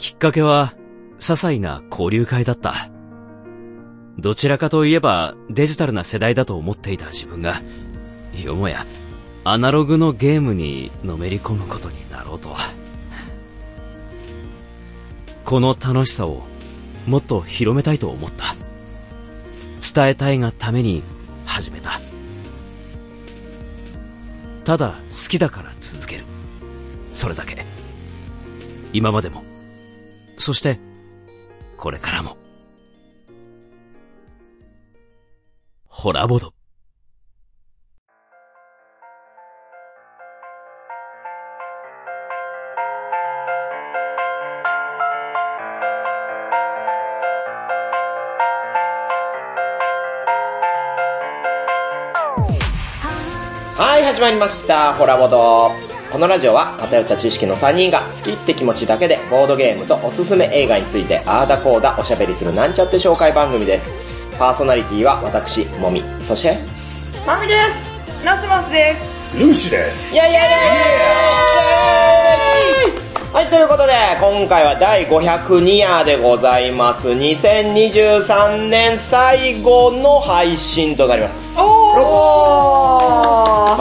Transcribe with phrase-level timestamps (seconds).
[0.00, 0.72] きっかけは、
[1.18, 2.90] 些細な交流会だった。
[4.18, 7.60] どちらかといえばデジタルな世代だと思っていた自分が、
[8.42, 8.86] よもや、
[9.44, 12.56] アナログのゲームにのめり込むことになろうとは。
[15.44, 16.44] この楽しさを
[17.06, 18.56] もっと広めたいと思った。
[19.94, 21.02] 伝えたいがために
[21.44, 22.00] 始めた。
[24.64, 26.24] ただ好きだから続ける。
[27.12, 27.66] それだけ。
[28.94, 29.49] 今までも。
[30.40, 30.80] そして、
[31.76, 32.38] これからも。
[35.86, 36.54] ホラボド。
[53.76, 54.94] はい、始まりました。
[54.94, 55.89] ホラボド。
[56.10, 63.88] このラジオは偏った知識の3人が好きって気持ちだけでボードゲームとおすすめ映画についてあーだこーだおしゃべりするなんちゃって紹介番組です。
[64.36, 66.02] パーソナリティは私、もみ。
[66.20, 66.56] そして、
[67.26, 67.54] マミで
[68.16, 70.14] すナスマスですルーシです。
[70.14, 70.40] イェイイェイイェ
[72.96, 77.08] イはい、ということで、今回は第502夜でございます。
[77.08, 81.56] 2023年最後の配信となります。
[81.60, 82.59] おまあ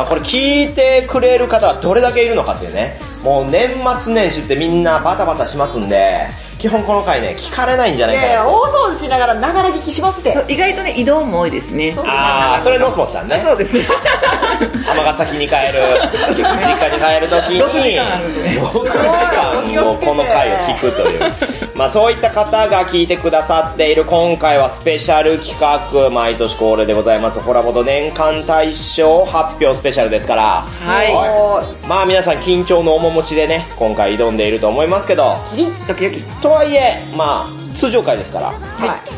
[0.09, 2.99] これ聞いてくれる方はどれだけいるのかっていうね。
[3.23, 3.69] もう年
[4.02, 6.25] 末年始ってみんなバタバタしますんで、
[6.57, 8.49] 基本この回ね、聞かれないんじゃないいやいや、かな。
[8.49, 10.33] 大掃除しながらながら聞きしますって。
[10.33, 11.95] そう意外とね、移動も多いですね。
[11.99, 13.37] あー、それノスモスさんね。
[13.39, 13.77] そうです。
[13.85, 15.83] 尼崎に帰る、
[16.35, 21.31] 実家に帰るときに、6時間あるんでね6時間もうこの回を聞くという。
[21.80, 31.88] まあそういった方が聞いてくださっている今回はスペシャル企画、毎年恒例でございます、ホラボド年間大賞発表スペシャルですから、はい。
[31.88, 36.21] まあ皆さん緊張の面持ちでね、今回挑んでいると思いますけど、キリッドキドキ。
[36.41, 38.52] とはいえ、まあ、通常回ですから、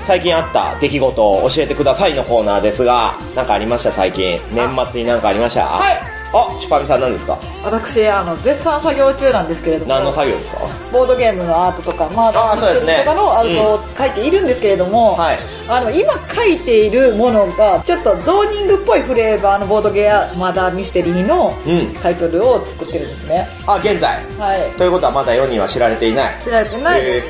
[0.04, 3.92] 最近あった出来事を教えてくださいのコーナーですが、なんかありました？
[3.92, 4.40] 最近。
[4.54, 5.66] 年末になんかありました？
[5.66, 6.21] はい。
[6.34, 7.38] あ、チュパミさん何ですか？
[7.64, 10.62] 私、あの、絶賛作業中なんですけれども、何の作業ですか？
[10.94, 15.38] ボードゲームのアートとか、まあ、あーそうですねとかのアートを書いているんですけれども、はい。
[15.68, 21.94] あの、今書いているものが、ちょっとゾーニングっぽいフレーバーのボードゲーマーダーミステリーのうん。
[21.96, 23.48] タイトルを作ってるんですね。
[23.68, 24.24] あ、現在。
[24.40, 24.78] はい。
[24.78, 26.42] ということはまだ世には知られていない。
[26.42, 27.24] 知られてないへ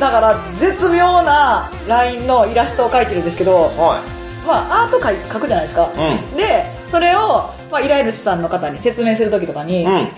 [0.00, 4.02] だから、絶妙なラインのイラストを描いてるんですけど、は
[4.46, 5.90] まあ、アート描い描くじゃないですか。
[5.96, 6.16] い。
[6.30, 6.36] うん。
[6.36, 10.08] で、それを、まあ、依頼主さんの方に説明するときとかに、うん。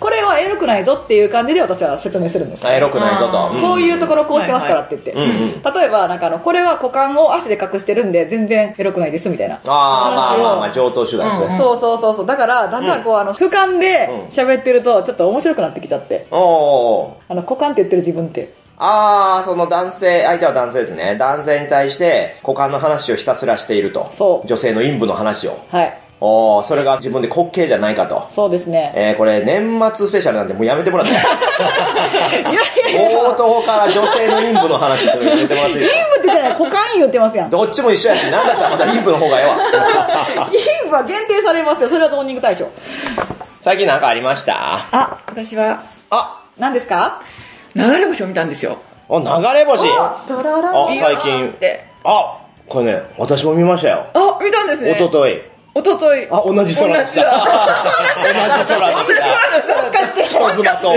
[0.00, 3.48] これはエロくないぞっていう感じで私は説明するんですエロくないぞと。
[3.60, 5.12] こういうところこうしてますからって言って。
[5.12, 9.60] 例えば、なんかあの、これは股間を足で隠してるんで全然エロくないですみたいな。
[9.64, 11.58] あー、まあまあまあ、上等手段ですね。
[11.58, 12.26] そうそうそうそう。
[12.26, 16.26] だから、だんだんこう、あの、俯瞰でうん喋ってると、ちょっと面白くなってきちゃって。
[16.30, 17.12] おー。
[17.28, 18.52] あの、股間って言ってる自分って。
[18.76, 21.16] あー、その男性、相手は男性ですね。
[21.16, 24.10] 男性に対して股間の話をひたすらしていると。
[24.18, 25.58] そう女性の陰部の話を。
[25.70, 25.98] はい。
[26.26, 28.30] おー、それが自分で滑稽じゃないかと。
[28.34, 28.94] そうですね。
[28.96, 31.12] えー、これ年末スペシャルなんでもうやめてもらって
[32.96, 37.50] 冒頭から女性の陰部の話するのやめてもらっていい陰部って言ってない、股間言ってますやん。
[37.50, 39.56] どっちも一緒やし、なんだったらまた陰部の方がええわ。
[40.46, 41.90] 陰部は限定されますよ。
[41.90, 42.66] それはゾーニング対象。
[43.60, 44.54] 最近なんかありました？
[44.92, 47.20] あ、私は、あ、何ですか？
[47.74, 48.78] 流れ星を見たんですよ。
[49.08, 49.86] お、流れ星？
[49.90, 54.06] あ、最近で、あ、これね、私も見ましたよ。
[54.14, 54.96] あ、見たんですね。
[54.98, 55.42] おととい。
[55.76, 56.26] おととい。
[56.30, 57.44] あ、同じ空でした。
[58.22, 59.74] 同じ空でした。
[59.74, 60.28] 懐かしい。
[60.28, 60.96] 人妻と同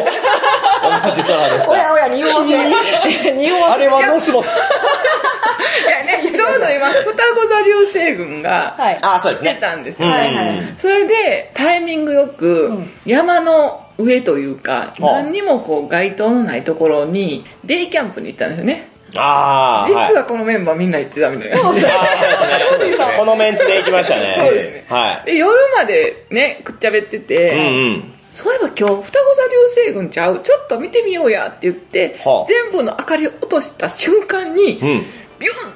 [1.15, 1.71] じ空でした。
[1.71, 3.31] おやおや、匂わせ。
[3.33, 3.75] 匂わせ。
[3.75, 4.47] あれはノスモス。
[4.47, 8.99] いやね、ちょうど今、双子座流星群がはい。
[9.01, 9.57] あ、そうです来てね。
[9.59, 10.09] たんですよ。
[10.09, 10.73] はいはい。
[10.77, 18.89] それで、タイミングよくうん、山の上というか、はあ何にもこう街灯のないところに、デイキャンプに行ったんですよね。
[19.15, 21.57] あー、はい実はこのメンバーみんな行ってたみたいな。
[21.57, 23.15] そうですね。
[23.17, 24.35] このメンツで行きましたね。
[24.37, 27.57] そうですねはで、夜までね、くっちゃべってて、い。
[27.57, 28.13] うんうん。
[28.33, 30.41] そういえば今日、双子座流星群ちゃう？
[30.43, 35.05] ちょっと見てみようやって言って、はあ全部の明かりを落とした瞬間に、うん。
[35.39, 35.73] ビュン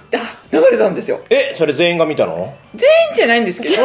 [0.51, 1.21] 流れたんですよ。
[1.29, 2.53] え、それ全員が見たの？
[2.75, 3.81] 全員じゃないんですけど、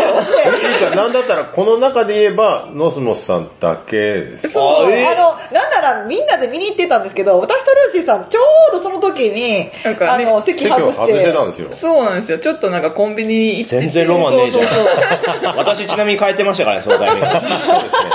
[0.94, 4.49] なんだったら、この中で言えば、ノスモスさんだけです。
[4.49, 8.40] そうあえあの、なんならみんなで見に行ってたんですけど、私とルーシーさん、ちょ
[8.73, 11.12] うどその時に、なんかねあの、席外外して。
[11.20, 11.69] してたんですよ。
[11.73, 12.38] そうなんですよ。
[12.38, 13.81] ちょっとなんかコンビニに行ってて。
[13.81, 15.56] 全然ロマンねえじゃそうそうん。
[15.58, 17.26] 私ちなみに変えてましたからね、そのタイミング。
[17.31, 18.11] そうですね。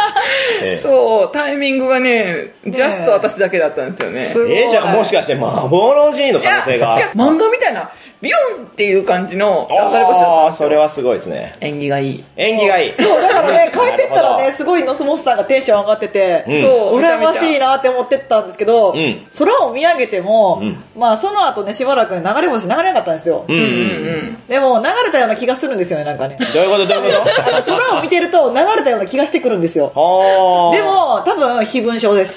[0.64, 4.32] ええそう、タイミングがね、ジャスト私だけだったんですよね。
[4.36, 10.68] えー、じゃあもしかして幻の可能性がいや、漫画みたいな、ビヨンっていう感じの流れ星だったああ、んですよ。
[10.68, 11.56] それはすごいですね。
[11.60, 12.24] 縁起がいい。
[12.36, 12.94] 縁起がいい。
[13.02, 17.32] そう、だからね、 帰ってったらね、すごいノスモスさんがテンション上がってて、うんそう、羨ま。
[17.34, 23.46] しいなって思ってったんですけど、うん空を見上げても、うんまあその後ね、しばらく流れ星流れなかったんですよ。
[23.48, 24.48] うんうんうんうん。
[24.48, 26.38] でも流れたような気がするんですよね、なんかね。
[26.54, 26.86] どういうこと？
[26.86, 29.92] どういうこあの 空を見てると流れたような気がしてくるんですよ。
[30.76, 32.32] で、も、多分、非分症です。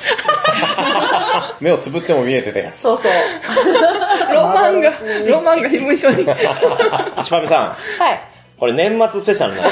[1.61, 2.81] 目をつぶっても見えてたやつ。
[2.81, 4.35] そうそう。
[4.35, 4.93] ロマンが、
[5.27, 6.25] ロマンが非文書に。
[6.25, 7.67] ちぱみさん、
[8.03, 8.21] はい。
[8.59, 9.71] これ年末スペシャルなんで、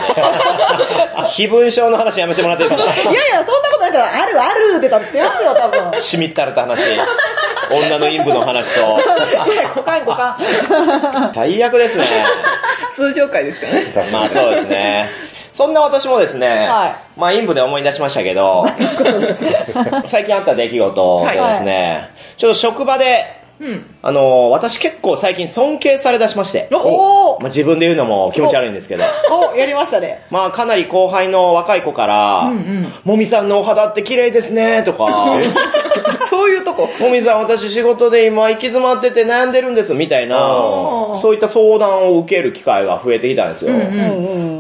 [1.35, 2.93] 非文章の話やめてもらっていいですか？
[2.95, 4.05] いやいや、そんなことないですよ。
[4.05, 6.03] あるあるって言ってますよ、多分。
[6.03, 6.83] しみったれた話。
[7.71, 8.81] 女の陰部の話と。
[8.81, 11.33] いや、股間股間。
[11.35, 12.27] 最悪ですね。
[12.95, 13.87] 通常回ですからね。
[14.13, 15.09] まあそうですね。
[15.53, 18.67] そんな私もですね、はいまあ陰部で思い出しましたけど、
[20.07, 22.09] 最近あった出来事でですね、
[22.39, 23.85] ちょっと職場で、うん。
[24.03, 30.25] あの、私結構最近尊敬され出しまして、おまあ、自分で言うのも気持ち悪いんですけど、お、やりましたね。
[30.31, 32.51] まあかなり後輩の若い子から、
[33.05, 35.37] もみさんのお肌って綺麗ですね、とか、
[36.27, 36.89] そういうとこ。
[36.99, 40.37] もみさん私仕事で今行き詰まってて悩んでるんです、みたいな
[41.17, 43.73] そういった相談を受ける機会が増えてきたんですよ。
[43.73, 43.83] うんう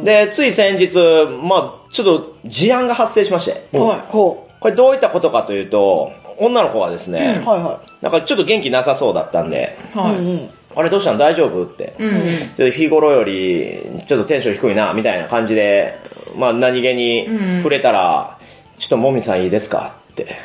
[0.02, 0.04] ん。
[0.04, 0.96] で、つい先日、
[1.43, 9.99] まあちょっと事案が発生しまして、はほこれどういったことかというと、女の子がですねう。、はいはなんかちょっと元気なさそうだったんで、い。
[9.99, 10.17] はい。
[10.17, 10.32] うんい。
[10.32, 10.50] うん。
[10.75, 11.19] あれどうしたの？
[11.19, 11.64] 大丈夫？
[11.64, 11.94] って。
[11.99, 12.23] うんうん。
[12.23, 15.99] ちょっと日頃より、ちょっとテンション低いな、みたいな感じで、
[16.37, 18.38] まあ何気に触れたら、
[18.79, 19.94] ちょっともみさんいいですか？
[20.12, 20.38] って、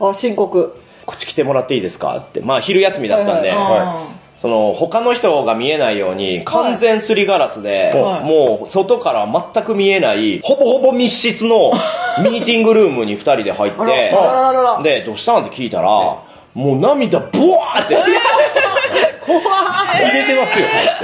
[0.00, 0.76] あ、深刻。
[1.06, 2.16] こっち来てもらっていいですか？
[2.18, 2.40] って。
[2.40, 4.06] まあ昼休みだったんで、はいあ
[4.40, 11.72] その他の人が見えないように完全すりガラスで、はいもう外から全く見えない、ほぼほぼ密室の
[12.24, 14.14] ミーティングルームに二人で入って。
[14.82, 15.42] で、どうしたん？
[15.44, 16.18] って聞いたら、も
[16.54, 17.96] う涙ブワーって。
[19.38, 20.98] 入れてますよっ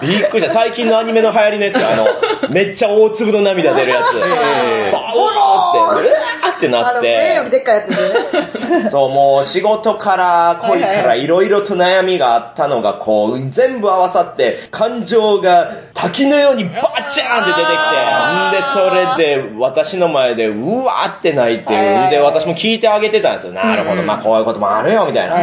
[0.00, 0.06] て。
[0.06, 0.54] びっくりした。
[0.54, 2.06] 最近のアニメの流行りのやつ、あの、
[2.50, 4.14] めっちゃ大粒の涙出るやつ。
[4.14, 8.90] バーって、うわーってなって、でっかいやつでね。
[8.90, 16.70] そう、もう仕事から恋からいろいろと悩みがあったのが、こう、全部合わさって、感情が滝のようにバ
[17.10, 18.00] チャーンって出てきて、
[18.48, 23.52] んで、それで、私の前で、うわーって泣いて、で、私も聞いてあげてたんですよ。
[23.52, 25.36] なるほど、まあこういうこともあるよ、みたいな。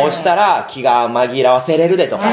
[0.00, 2.24] こうしたら気が紛らわせれるでとか、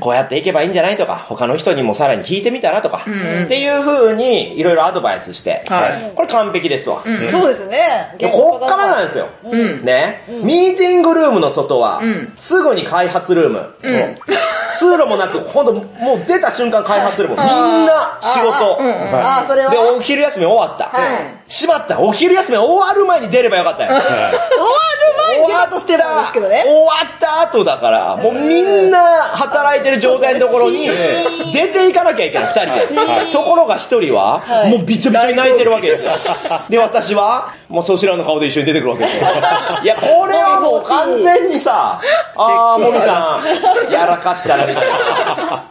[0.00, 3.04] こうやっていけばいいんじゃないとか、他の人にもさらに聞いてみたらとか、
[3.44, 7.02] っていう風にいろいろアドバイスして、はいこれ完璧ですわ。
[7.30, 8.14] そうですね。
[8.18, 9.28] でこっからなんですよ。
[9.44, 9.84] うん。
[9.84, 13.58] ね、ミーティングルームの外は、んすぐに開発ルーム。
[13.60, 14.18] ん
[14.74, 15.82] 通路もなく、ほんと、も
[16.14, 17.36] う出た瞬間開発ルーム。
[17.36, 18.78] みんな仕事。
[18.80, 19.70] あ、それは。
[19.70, 20.90] で、お昼休み終わった。
[21.52, 22.00] はいしまった。
[22.00, 23.90] お昼休み終わる前に出ればよかったよ。
[24.00, 24.22] 終わる
[25.28, 26.64] 前に出ようとしてるんですけどね。
[26.66, 28.98] 終わった後だから、もうみんな
[29.34, 30.88] 働いてる状態のところに、
[31.52, 32.94] 出ていかなきゃいけない、二人
[33.26, 33.32] で。
[33.32, 36.12] ところが一人は、はいもうびちょびちょに泣いてるわけですよ。
[36.70, 39.30] で、私は、もうそちらの顔で一緒に出てくるわけですよ。
[39.82, 42.00] いや、これはもう完全にさ、
[42.36, 43.40] あー、もみさ
[43.88, 45.64] ん、やらかしたな、みたいな。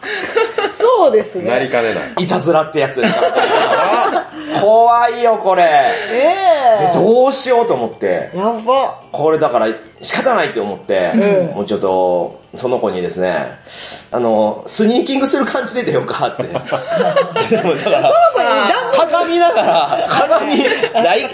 [0.78, 1.50] そうですね。
[1.50, 2.24] なりかねない。
[2.24, 4.26] いたずらってやつですから。
[4.62, 5.64] 怖いよ、これ。
[5.72, 6.36] え
[6.82, 8.32] えで、どうしようと思って。
[8.36, 9.04] やば。
[9.12, 9.68] これだから
[10.02, 13.58] 仕方ないって思って、うんもうちょっと、その子にですね、
[14.12, 16.44] あの、スニーキングする感じで出ようかって。
[16.44, 16.50] で
[17.62, 18.12] もだから、
[18.94, 20.68] 鏡ながら、鏡、 一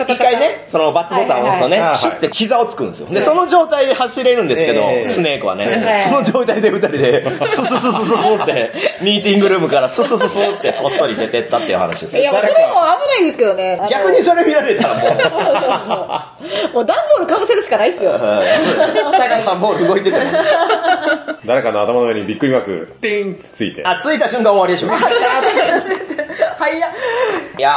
[0.07, 3.07] 一回ね、そのバツボタンを押すとねシュッて膝をつくんですよ。
[3.09, 5.09] で、その状態で走れるんですけどえ、え。
[5.09, 8.71] スネークははね、いその状態で二人で、ススススススって、
[9.01, 12.17] ミーティングルームからススススってこっそり出てったっていう話です。
[12.17, 13.81] いや、もうそれも危ないですけどね。
[13.89, 18.11] 逆にそれ見られたらもう、もう段ボールかぶせるしかないっすよ。
[18.17, 20.25] 段ボール動いてても。
[21.45, 23.85] 誰かの頭の上にびっくりマーク、ティーンってついて。
[23.85, 24.89] あ、着いた瞬間終わりでしょ。
[24.91, 26.87] はいや。
[27.57, 27.71] いや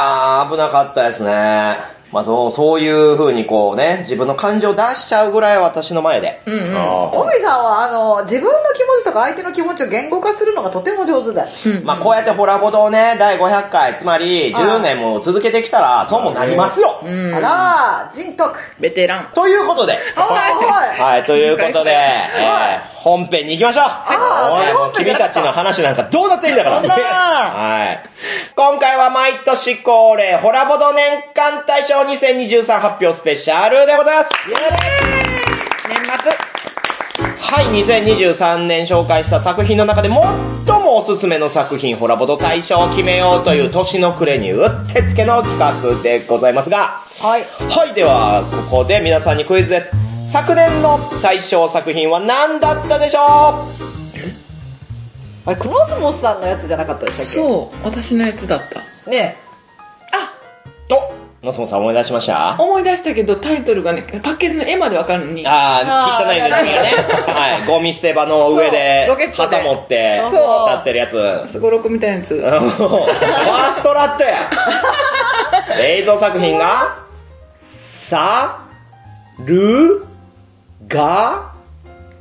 [0.47, 2.00] ー、危なかったですね。
[2.11, 6.41] まあそう、そういう風にこうね、自分の感情を出しちゃうぐらい私の前で。
[6.45, 6.77] うんうん。
[6.77, 11.47] あおみさんは、あの、自分の気持ちとか相手の気持ちを言語化するのがとても上手だ。
[11.83, 16.99] まあこうやってホラボドをね、第500回、つまり10年も続けてきたら、そうもなりますよ。
[17.01, 18.59] うんあらー、人徳。
[18.79, 19.29] ベテラン。
[19.33, 19.93] ということで。
[19.93, 19.99] は
[20.49, 20.99] いはい。
[20.99, 23.85] はい、ということで、えー、本編に行きましょう。
[23.87, 26.79] あおいもう君たちの話なんかどうだっていいんだから。
[26.81, 28.03] そんなはい。
[28.55, 34.29] 今回は毎年恒例、ホラボド年間大賞2023発表スペシャルでございます。
[34.47, 34.57] 年
[36.05, 36.31] 末。
[37.39, 40.17] はい、2023年紹介した作品の中で最
[40.81, 47.43] もおすすめの作品、ホラボド大賞を決めようという年の暮れにうってつけの企画でございますが、はい。
[47.69, 49.91] はい、では、ここで皆さんにクイズです。
[50.25, 53.23] 昨年の大賞作品は何だったでしょう？
[55.43, 58.79] あれ、クノスモスさんのやつじゃなかったでしたっそう、私のやつだった。
[59.05, 59.35] けね
[60.89, 62.55] おノスモさん思い出しました？
[62.59, 65.43] 思い出したけどタイトルがね、パッケージの絵までわかるのに。
[65.47, 67.33] あー、あー汚いですね。
[67.33, 67.65] はい。
[67.67, 71.07] ゴミ捨て場の上でそうロケッ、トで旗持って、そう立ってるや
[71.45, 71.51] つ。
[71.51, 72.35] すごろくみたいなやつ。
[72.39, 74.51] ファーストラットや。
[75.81, 76.97] 映像作品が、
[77.55, 78.59] さ、
[79.39, 80.05] る、
[80.87, 81.53] が、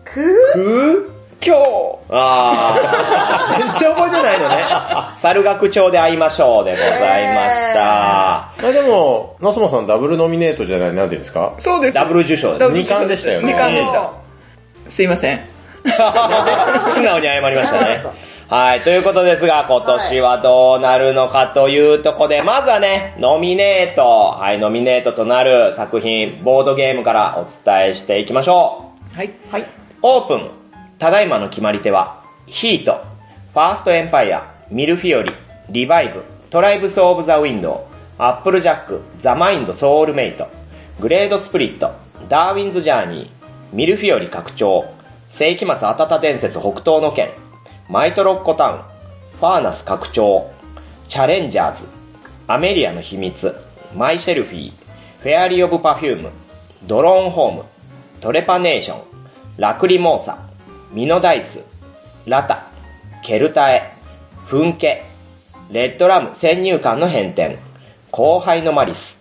[0.06, 1.12] くく、
[1.44, 1.62] 今日。
[2.10, 4.64] あー、全然覚えてないのね。
[5.14, 6.86] 猿楽町で会いましょうでござ
[7.20, 7.80] いました。
[8.62, 11.54] まあでも、ノスモさんダブルノミネートじゃない、なんていうんですか？
[11.58, 11.94] そうです。
[11.94, 12.68] ダブル受賞ですダ。
[12.68, 14.10] ブル二冠でしたよね二冠でした。
[14.88, 15.40] すいません。
[15.84, 18.02] 素直に謝りましたね。
[18.48, 18.80] はい。
[18.82, 29.16] ということですが、今年はどうなるのかというところで、まずはね、ノミネート、はい、ノミネートとなる作品、ボードゲームからお伝えしていきましょう。
[29.16, 29.32] はい。
[29.52, 29.64] はい。
[30.02, 30.50] オープン。
[31.00, 33.02] ただいまの決まり手は、ヒート、
[33.54, 35.32] ファーストエンパイア、ミルフィオリ、
[35.70, 40.46] リバイブ、トライブスオブザウィンド、アップルジャック、ザマインドソウルメイト、
[41.00, 41.94] グレートスプリット、
[42.28, 44.92] ダーウィンズジャーニー、ミルフィオリ拡張、
[45.30, 47.30] 世紀末アタタ伝説北東の剣、
[47.88, 48.80] マイトロッコタウン、
[49.38, 50.50] ファーナス拡張、
[51.08, 51.86] チャレンジャーズ、
[52.46, 53.56] アメリアの秘密、
[53.96, 54.72] マイシェルフィー、
[55.20, 56.28] フェアリー・オブ・パフューム、
[56.82, 57.64] ドローンホーム、
[58.20, 59.00] トレパネーション、
[59.56, 60.49] ラクリモーサ、
[60.92, 61.60] ミノダイス、
[62.26, 62.68] ラタ、
[63.22, 63.94] ケルタエ、
[64.46, 65.04] フンケ、
[65.70, 67.58] レッドラム先入観の変転、
[68.10, 69.19] 後輩のマリス。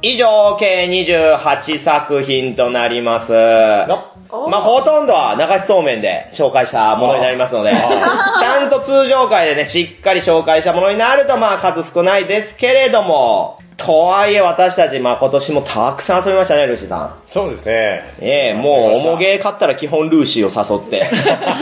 [0.00, 3.32] 以上、計28作品となります。
[3.32, 7.72] まあ、ほとんどは流しそうめんで紹介したものになりますので、
[8.38, 17.14] ちゃんと通常回でね、しっかり紹介したものになると、まあ、数少ないですけれども、とはいえ私たち、まあ今年もたくさん遊びましたね、ルーシーさん。
[17.26, 17.72] そうですね。
[18.20, 20.50] ええもう、おもげ買ったら基本ルーシーを
[20.80, 21.08] 誘って、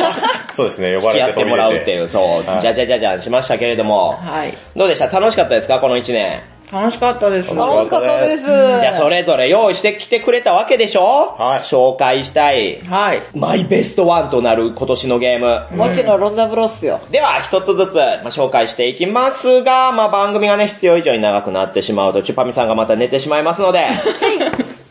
[0.57, 4.55] そうですね、呼ばれて付き合ってもらうっていう、そう、はいじゃじゃじゃじゃんしましけれども、はい。
[4.75, 5.09] どうでした？
[5.21, 5.79] 楽しかったですか？
[5.79, 6.41] この1年。
[6.73, 7.55] 楽しかったです。
[7.55, 8.47] 楽楽しかったです。
[8.47, 11.37] じゃあそれぞれ用意してきてくれたわけでしょ？
[11.39, 13.23] はい紹介したい、はい。
[13.35, 15.77] マイベストワンとなる今年のゲーム。
[15.77, 17.01] もちろんロンザブロっすよ。
[17.11, 23.87] では、一つずつ、まあ、紹介していきますが、まあ、番組がね、必要以上に長くなってしまうと、チュパミさんがまた寝てしまいますので、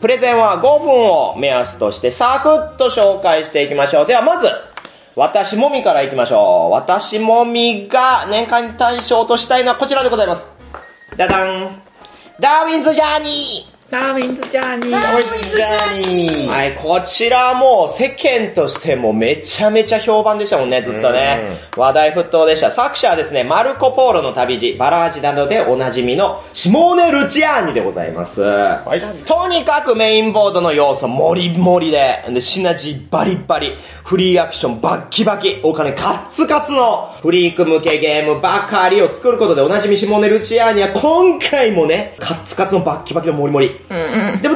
[0.00, 4.06] プレゼンは5分を目安として、サクッと紹介していきましょう。
[4.06, 4.48] では、まず、
[5.14, 6.72] 私もみからいきましょう。
[6.72, 10.55] 私もみが年間大賞としたいのはこちらでございます。
[11.14, 11.82] ダダン。
[12.40, 16.48] ダーウィンズジャーニーダーウィンズジャーニー。
[16.48, 21.60] はい、こちらはもう世間としてもめちゃめちゃ評判でしたもんね、ずっとね。
[21.76, 22.72] 話題沸騰でした。
[22.72, 28.42] 作者はですね、マルコ・ポーロの旅路、バラージなどでおなじみのシモーネ・ルチアーニでございます。
[28.42, 29.00] はい。
[29.24, 43.68] とにかくメインボードの要素もりもりで、で、シナジーバリバリ、フリーアクションバッキバキ、お金カッツカツのフリーク向けゲームばかりを作ることでおなじみシモーネ・ルチアーニは今回もね、カッツカツのバッキバキのもりもり。
[43.68, 44.48] でもだから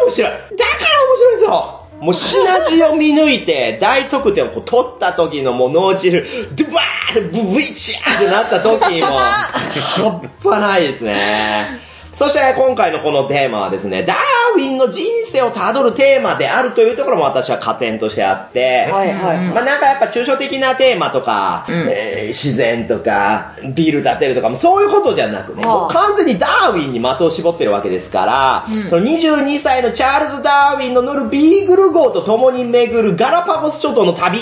[0.00, 11.91] 面白いだから面白いんですよもうシナジーを見抜いて、大得点をこう取った時のもう脳汁、ドゥバーってブブイシャーってなった時も、 半端ないですね。
[12.12, 14.16] そして今回のこのテーマはですね、ダー
[14.56, 19.48] ウィンの人生をたどるテーマであるというところも私は加点としてあって、はいはい。
[19.48, 34.40] まあなんかやっぱ抽象的なテーマとか、えー自然とか、ビール建てるとかもそういうことじゃなくね、はあもう完全にダーウィンに的を絞ってるわけですから、その22歳のチャールズ・ダーウィンの乗るビーグル号と共に巡るガラパゴス諸島の旅。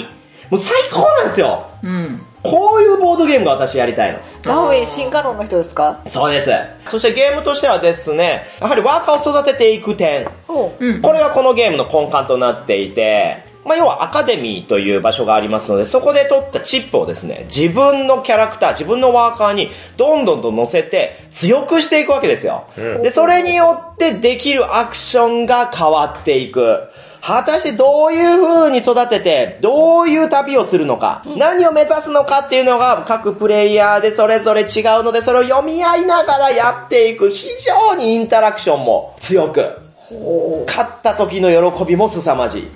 [0.51, 1.71] もう最高なんですよ。
[1.83, 2.27] うん。
[2.43, 4.19] こういうボードゲームが私やりたいの。
[4.43, 6.01] ダーウィン進化論の人ですか？
[6.07, 6.51] そうです。
[6.89, 10.27] そしてゲームとしてはですね、やはりワーカーを育てていく点。
[10.49, 11.03] おうん。
[11.03, 19.69] これがこのゲームの根幹となっていて、まあ、要はアカデミーという場所がありますので、そこで取ったチップをですね、自分のキャラクター、自分のワーカーに
[19.99, 22.69] どんどんと乗せて強くしていくわけですよ。
[22.77, 26.89] で、それによってできるアクションが変わっていく。
[27.23, 39.90] 果たしてどういう風に育てて、どういう旅をするのか、何を目指すのかっていうのが各プレイヤーでそれぞれ違うので、それを読み合いながらやっていく、非常にインタラクションも強く、
[40.67, 42.69] 勝った時の喜びも凄まじい。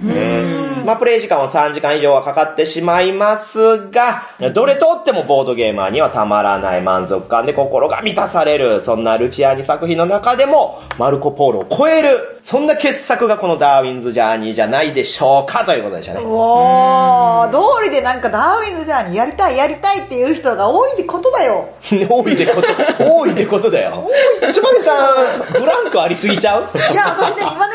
[0.84, 16.20] まあ、プレイ時間は3時間以上はかかってしまいますが、どれとってもボードゲーマーにはたまらない満足感で心が満たされる、そんなルチアーニ作品の中でも、マルコ・ポーロを超える、そんな傑作がこのダーウィンズ・ジャーニーじゃないでしょうか、ということでしたね。
[16.22, 21.66] おー、通りでなんかダーウィンズジャーニーやりたいやりたいっていう人が多いってことだよ。
[22.10, 22.68] 多いでこと、
[23.02, 24.10] 多いでことだよ。
[24.52, 26.68] ちょまみさん、ブランクありすぎちゃう？
[26.92, 27.74] いや、私ね、今ね、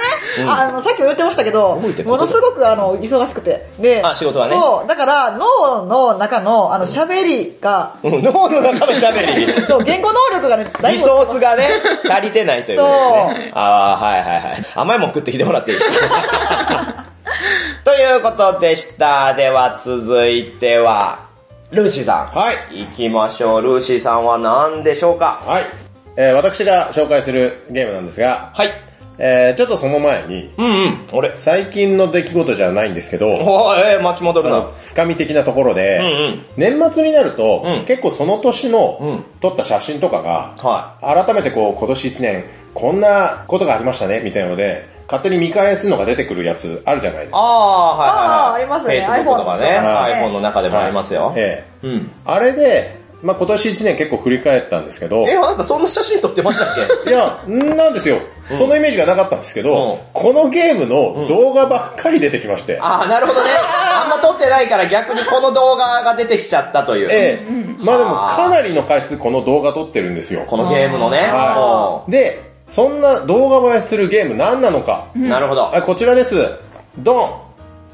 [0.51, 1.75] あの、さっきも言ってましたけど、
[2.05, 3.67] ものすごくあの、忙しくて。
[3.79, 9.65] で、あ仕事はねそう、だから脳の中の、あの、喋りが、うん脳の中の喋り。
[9.67, 11.67] そう、言語能力がね、だいリぶソースがね、
[12.09, 13.51] 足りてないということですね。
[13.55, 14.65] ああ、はいはいはい。
[14.75, 15.79] 甘いもん食ってきてもらっていい？
[17.83, 19.33] ということでした。
[19.33, 21.27] では続いては、
[21.71, 22.27] ルーシーさん。
[22.37, 22.57] はい。
[22.89, 23.61] 行きましょう。
[23.61, 25.41] ルーシーさんは何でしょうか？
[25.45, 25.65] はい。
[26.15, 28.69] えー私が紹介するゲームなんですが、はい。
[29.21, 31.07] えーちょっとその前に、うんうん。
[31.11, 31.29] 俺。
[31.33, 34.69] 最近の出来事じゃないんですけど、おー、えー、巻き戻るな。
[34.71, 47.37] つかみ的なところで、うんうん年末になると、うん結構その年のうん撮った写真とかが、は改めてこう今年1年こんなことがありましたねみたいなので、勝手に見返すのが出てくるやつあるじゃないですか。
[47.39, 48.29] ああ、はいはいはい。
[48.29, 49.63] あーありますね Facebook とかね。
[49.65, 51.33] iPhone とかね iPhone の中でもありますよ。
[51.35, 51.95] えうん。
[51.95, 57.09] えあれで、まあ今年1年結構振り返ったんですけど、え、あなたそんな写真撮ってましたっけ？
[57.09, 58.19] いや、んなんですよ。
[58.57, 63.49] そのイメージがなかったんですけど、うんこのゲームの動画ばっかり出てきまして、ああ、なるほどね。
[63.51, 67.09] あんま撮ってないから逆にこの動画が出てきちゃったという。
[67.11, 70.43] ええまあでもかなりの回数この動画撮ってるんですよ。
[70.47, 71.19] このゲームのね。
[71.19, 72.11] はい。
[72.11, 75.07] で、そんな動画映えするゲーム何なのか。
[75.15, 75.63] うんなるほど。
[75.63, 76.35] はいこちらです。
[76.99, 77.33] ドン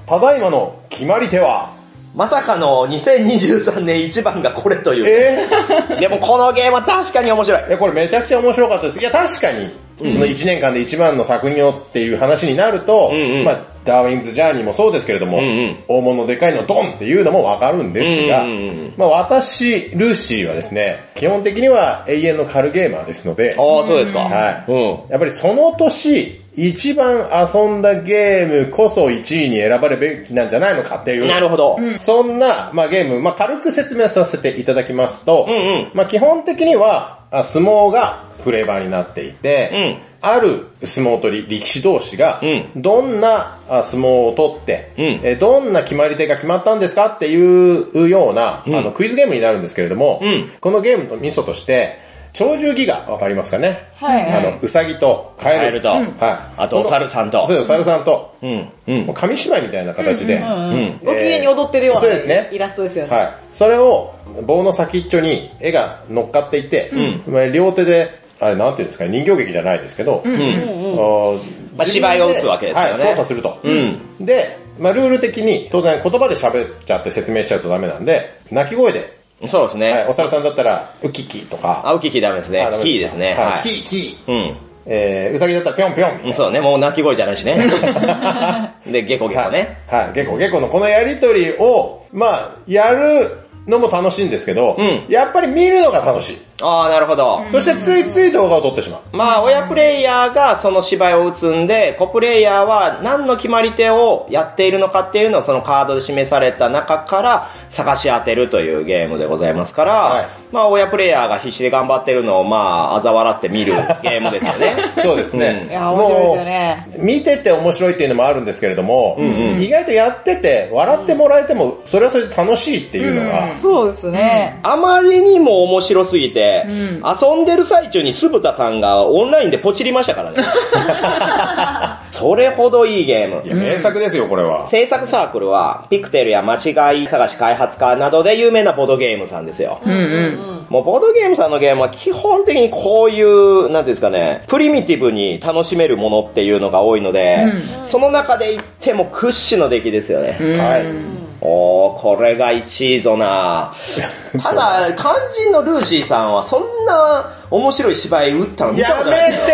[0.08, 1.70] ただいまの決まり手は、
[2.15, 5.05] まさかの2023年一番がこれという。
[5.05, 7.67] えーでもこのゲームは確かに面白い。
[7.67, 9.00] いや、これめちゃくちゃ面白かったです。
[9.00, 24.19] いや、確かに、その1年間で一番の作品をっていう話になると、うんうんまあ、ダーウィンズ・ジャーニーもそうですけれども、うんうん大物でかいのドンっていうのもわかるんですが、うんうんうんまあ私、ルーシーはですね、基本的には永遠のカルゲーマーですので、ああ、そうですか。
[24.19, 24.72] はい。
[24.72, 25.12] うん。
[25.12, 31.27] やっぱりその年、一番遊んだゲームこそ1位に選ばれるべきなんじゃないのかっていう。
[31.27, 31.77] なるほど。
[32.00, 35.57] そんな、まあ、ゲーム、まあ、軽く説明させていただきますと、うんう
[35.88, 35.91] ん。
[35.93, 42.81] まあ、基本的には、あ相撲がフレーバーになっていて、ある相撲取り、力士同士が、うん。
[42.81, 45.05] どんなあ相撲を取って、うん。
[45.24, 48.75] えーどんな決まり手が決まったんですかっていうような、ん。
[48.75, 50.51] あのクイズゲームになるんですけれども、うん。
[50.62, 52.04] このゲームのミソとして、
[52.38, 53.88] 鳥獣戯画わかりますかね？
[53.96, 55.60] はいあの、うさぎとカエル。
[55.60, 56.62] カエルとはい。
[56.62, 58.36] あとお猿さんとそうです、お猿さんと。
[58.42, 58.70] うん。
[58.88, 59.15] うんもう。
[59.15, 61.00] 紙芝居みたいな形で、うん。
[61.04, 63.15] ご機嫌に踊ってるような、そうですねイラストですよね。
[63.15, 63.34] はい。
[63.54, 64.13] それを
[64.45, 66.91] 棒の先っちょに絵が乗っかっていて、
[67.28, 70.34] まあ両手で、あれなんていうんですか、人形劇じゃないですけど、うん。
[70.34, 71.39] あ
[71.78, 73.60] まあ芝居を打つわけですよねはい、操作すると。
[73.63, 79.10] うんで、まあルール的に当然言葉で喋っちゃって説明しちゃうとダメなんで、鳴き声で、
[79.45, 80.06] そうですはい、ね。
[80.10, 83.34] お猿さんだったら、ウキキとか、あ、ウキキダメですねキーですね。
[83.34, 83.63] はい、はい。
[83.63, 84.32] キー、キー。
[84.32, 84.58] うん。
[84.88, 86.36] えー、うさぎだったらぴょんぴょん。
[86.36, 87.58] そうね、もう鳴き声じゃないしね。
[88.86, 89.78] で、ゲコゲコね。
[89.88, 90.04] はい。
[90.06, 90.13] はい。
[90.13, 96.38] ゲコゲコのこのやりとりを、まあ、やるのも楽しいんですけど、うんやっぱり見るのが楽しい。
[96.62, 97.44] ああ、なるほど。
[97.52, 99.02] そしてついつい動画を撮ってしまう。
[99.18, 114.78] まあ、親プレイヤーがその芝居を打つんで、子プレイヤーは何の決まり手をやっているのかっていうのをそのカードで示された中から探し当てるというゲームでございますから、はいまあ、親プレイヤーが必死で頑張ってるのをまあ、嘲笑って見るゲームですよね。
[115.04, 115.68] そうですね。
[115.70, 116.88] いや、面白いですよね。
[116.88, 119.18] もう見てて面白いっていうのもあるんですけれども、
[119.60, 124.60] 意外とやってて、笑ってもらえても、それはそれで楽しいっていうのが、そうですね。
[124.63, 130.43] あまりにも面白すぎて、ん遊んでる最中に酢豚さんがオンラインでポチりましたからね。
[132.12, 133.49] それほどいいゲームい。
[133.49, 134.67] や、名作ですよ、これは。
[134.67, 139.79] 制作サークルは、ピクテルや間違い探し開発家などで有名なボードゲームさんですよ。
[139.86, 140.65] うんうん。
[140.69, 147.45] もうボードゲームさんのゲームは基本的にこういう、なんていうんですかね、プリミティブに楽しめるものっていうのが多いので、
[147.84, 150.38] その中で言っても屈指の出来ですよね。
[150.58, 151.14] はい。
[151.47, 153.73] おー、これが1位ぞな。
[154.41, 159.45] ただ、肝心のルーシーさんはそんな面白い芝居打ったの見たやことないですよ。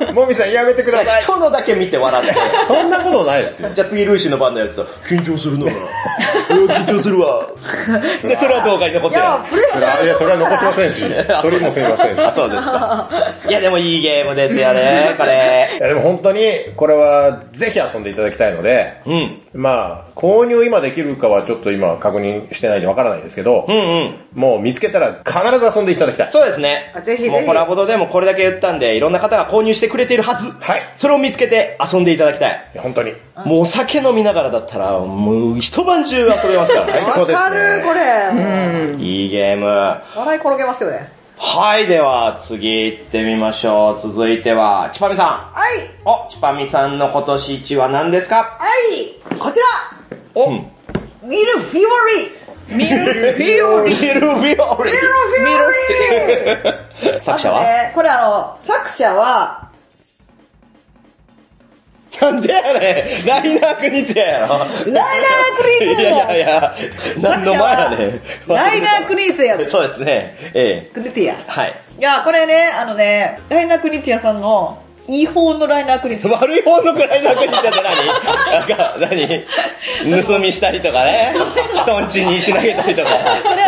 [0.00, 1.22] めてもみさんやめてください。
[1.22, 2.34] 人のだけ見て笑って。
[2.66, 3.70] そんなことないですよ。
[3.72, 7.46] じゃあ次ルーシーの番のやつと、緊張するなうん緊張するわ。
[8.22, 9.22] で、それは動画に残ってる。
[9.22, 11.02] いや、プレッシャーいや、それは残しませんし、
[11.42, 12.20] 取りもすみませんし。
[12.20, 13.08] あ、そうですか。
[13.48, 15.70] いや、でもいいゲームですよね、 これ。
[15.78, 19.42] いやでも本当に、これはぜひ遊んでいただきたいので、うん。
[19.54, 24.16] まあ、購入今できるかはちょっと今確認してないんでわからないですけど、うんうん。
[24.34, 26.30] もう見つけたら必ず遊んでいただきたい。
[26.30, 27.01] そうですねあ。
[27.04, 30.50] ぜひぜひもうコラボドでもこれだけ言ったんで、いろんな方が購入してくれているはず。
[30.60, 30.92] はい。
[30.96, 32.70] それを見つけて遊んでいただきたい。
[32.74, 33.14] いや本当に。
[33.44, 36.92] もうお酒飲みながらだったら、もう一晩中遊べますからね。
[36.92, 38.96] 最高ですわかる、こね。
[38.98, 39.04] れ。
[39.04, 39.66] いいゲーム。
[39.66, 41.12] 笑い転げますよね。
[41.44, 44.00] はい、では次行ってみましょう。
[44.00, 45.58] 続いては、チパミさん。
[45.58, 45.80] はい。
[46.04, 48.58] お、チパミさんの今年一は何ですか？
[48.60, 49.38] はい。
[49.40, 49.66] こちら。
[50.34, 50.64] お、ミ
[51.44, 51.82] ルフィオ
[52.16, 52.76] リ。
[52.76, 53.94] ミルフィオリ。
[53.96, 54.92] ミルフィオリ。
[54.92, 55.64] ミルフィオ
[56.70, 56.81] リ。
[57.20, 57.62] 作者は？
[57.62, 59.70] ねこれあの、作者は、
[62.20, 63.26] なんでやねん。
[63.26, 64.58] ライナークニツヤやろ。
[64.58, 64.92] ライナーク
[65.80, 66.74] ニーツいやいやいや、
[67.20, 68.20] 何の前やねん。
[68.48, 69.68] ライナークニーツヤ。
[69.68, 70.36] そうですね。
[70.54, 71.34] えクニティヤ。
[71.34, 71.44] え。
[71.48, 71.74] はい。
[71.98, 76.38] いや、これね、あのね、ライナークニティヤさんの、いい方のライナークニティヤ。
[76.38, 78.06] 悪い方のライナークニツヤって何？
[78.06, 80.22] なんか、何？
[80.22, 81.34] 盗みしたりとかね？
[81.74, 83.08] 人んちに石投げたりとか。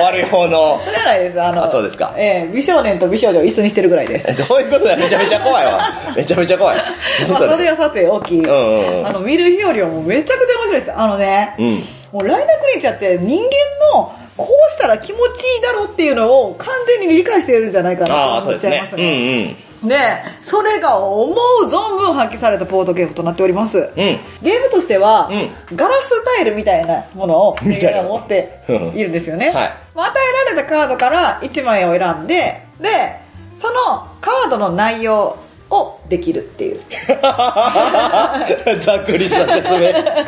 [0.03, 0.81] 悪い方の。
[0.85, 1.43] それはないです。
[1.43, 4.25] あの、あそうですかええ美少年と美少女を椅子にしてるぐらいで。
[4.27, 4.97] え どういうことだ？
[4.97, 5.83] めちゃめちゃ怖いわ。
[6.17, 6.77] めちゃめちゃ怖い。
[6.77, 8.39] まあ、何それはさて大きい。
[8.39, 10.93] んうんうんあの、見る日よもめちゃくちゃ面白いです。
[10.97, 11.85] あのね、うん。
[12.13, 13.51] もうライナークニチャって人間
[13.99, 15.21] のこうしたら気持ち
[15.57, 19.01] いいだろうっていうのを完全に理解しているんじゃないかああ、なとそうですね思っちゃいます。
[19.01, 19.57] うんうん。
[19.85, 19.99] で、
[20.43, 23.79] それが思う存分発揮されたボードゲームとなっております。
[23.79, 23.95] うん。
[23.95, 29.51] ゲームとしては、うガラスタイルみたいなものをみたいな持っているんですよね。
[29.51, 33.21] はいまあ与えられたカードから1枚を選んで、で、
[33.59, 35.39] そのカードの内容
[35.71, 36.81] をできるっていう。
[38.81, 39.93] ざっくりした説明。
[40.03, 40.25] だカー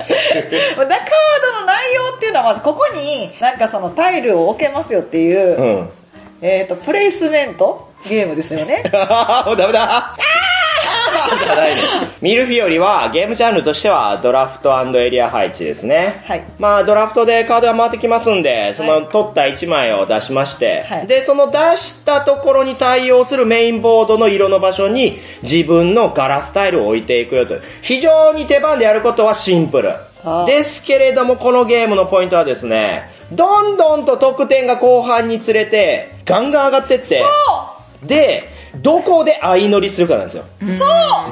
[0.77, 5.91] ドの内容っていうのはまずここになんかそのタイルを置けますよっていう、うん。
[6.43, 8.83] えっ、と、プレイスメントゲームですよね。
[9.47, 10.17] もうダメだ
[11.39, 11.83] じゃないね。
[12.21, 16.23] ミルフィオリはゲームジャンルとしてはドラフトエリア配置ですね。
[16.27, 27.57] はいまあドラフトでカードが回ってきますんで、その取った1枚を出しまして、はいで、その出したところに対応するメインボードの色の場所に自分のガラスタイルを置いていくよと。
[27.83, 29.95] 非常に手番でやることはシンプル。
[30.25, 37.23] あですけれども、このゲームのポイントはですね、どんどんと得点が後半につれて、ガンガン上がってって、
[38.03, 40.45] で、どこで相乗りするかなんですよ。
[40.61, 40.67] そ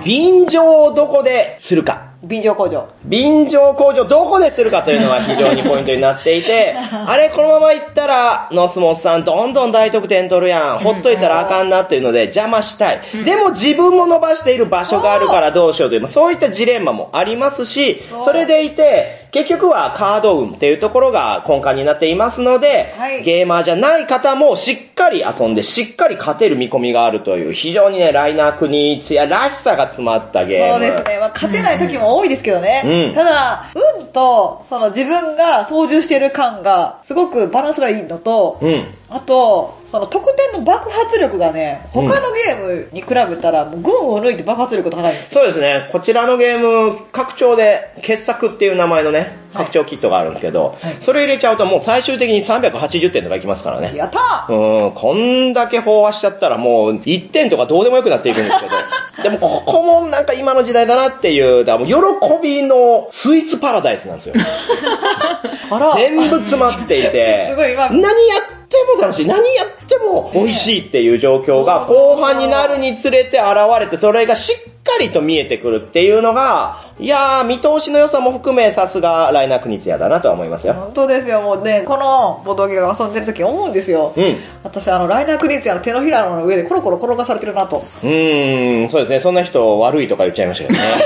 [0.01, 2.14] う便乗をどこでするか。
[2.27, 2.89] 便乗工場。
[3.05, 6.75] 便乗工場どこでするかというのが非常にポイントになっていて、
[7.07, 10.79] あれこのまま行ったら、ノスモスさんどんどん大得点取るやん。
[10.79, 13.01] ほっといたらあかんなっていうので邪魔したい。
[13.25, 30.73] でも自分も伸ばしている場所があるからどうしようという、そういったジレンマもありますし、それでいて、結局はカード運っていうところが根幹になっていますので、はいゲーマーじゃない方もしっかり遊んで、しっかり勝てる見込みがあるという、非常にね、ライナークニーツやらしさが詰まったゲーム。
[30.73, 31.19] そうですね。
[31.19, 32.83] まあ、勝てない時も多いですけどね。
[32.85, 38.87] うんただ、運と、その自分が操縦してる感が、すごくバランスがいいのと、うん。
[39.11, 45.29] あと、その得点の爆発力がね、他のゲームに比べたら、もう群を抜いて爆発力高いんですよ。
[45.31, 45.89] そうですね。
[45.93, 53.95] こちらのゲーム、拡張で、傑作っていう名前のね、拡張キットがあるんですけど、それ入れちゃうともう最終的に380点とかいきますからね。
[53.95, 58.73] やったうん、こんだけ飽和しちゃったらもう1点とかどうでもよくなっていくんですけど。
[59.23, 61.95] でもここもなんか今の時代だなっていう、だもう喜
[62.43, 64.35] びのスイーツパラダイスなんですよ。
[65.97, 68.09] 全部詰まっていて、 すごい今何や
[68.41, 68.54] って
[68.95, 80.75] も楽しい、何やっても美味しいっていう状況が後半になるにつれて現れて、それがしっかりと見えてくるっていうのが、いやー、見通しの良さも含めさすがライナークニツヤだなとは思いますよ。
[80.75, 84.13] 本当ですよ、もうね、このボトゲを遊んでる時思うんですよ。
[84.17, 84.37] うん。
[84.63, 87.79] 私、あの、ライナークリーツヤの手のひらの上でコロコロ転がされてるなと。
[87.79, 89.19] うーん、そうですね。
[89.19, 91.05] そんな人悪いとか言っちゃいましたけどね。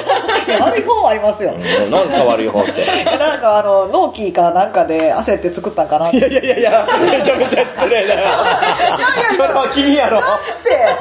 [0.61, 1.55] 悪い方もありますよ。
[1.55, 2.85] うんなんですか悪い方って。
[3.05, 6.19] なんかあの、納期かなんかで焦って作ったんかなって。
[6.19, 8.29] いやいやいやいや、めちゃめちゃ失礼だよ。
[9.37, 10.21] それは君やろ。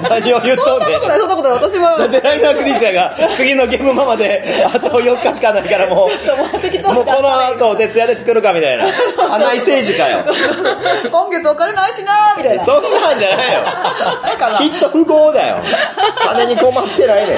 [0.10, 1.58] 何を言っとんねんそんなことない、そんなことない。
[1.60, 4.43] 私は、なんでライナークリーツヤが次のゲームママで
[4.77, 8.87] あと4日しかないからもう、もうこの後お徹夜で作るかみたいな。
[9.29, 10.25] 花井政治かよ。
[11.11, 12.63] 今月お金ないしなーみたいな。
[12.63, 14.71] そんなんじゃないよ。
[14.71, 15.57] きっと不合だよ。
[16.25, 17.37] 金に困ってないねん。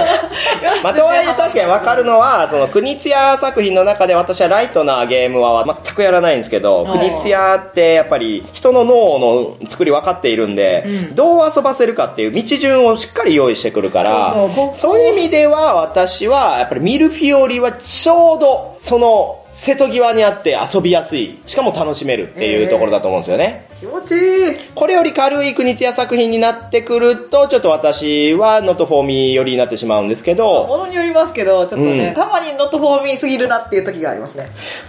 [0.84, 14.36] まあ、とはいえ確かにわかるのは、その、国津屋作品の中で私はライトなゲームは全くやらないんですけど、はい国津屋ってやっぱり人の脳の作り分かっているんで、どう遊ばせるかっていう道順をしっかり用意してくるから
[14.73, 23.68] そういう意味では私はやっぱりミルフィオリはちょうどその瀬戸際にあって遊びやすい、しかも楽しめるっていうところだと思うんですよね。
[23.80, 24.56] 気持ちいい。
[24.74, 34.46] これより軽い国津屋作品になってくると、ちょっと私はノットフォーミー寄りになってしまうんですけど、ものによりますけど、ちょっとね、うんたまにノットフォーミーすぎるなっていう時がありますね。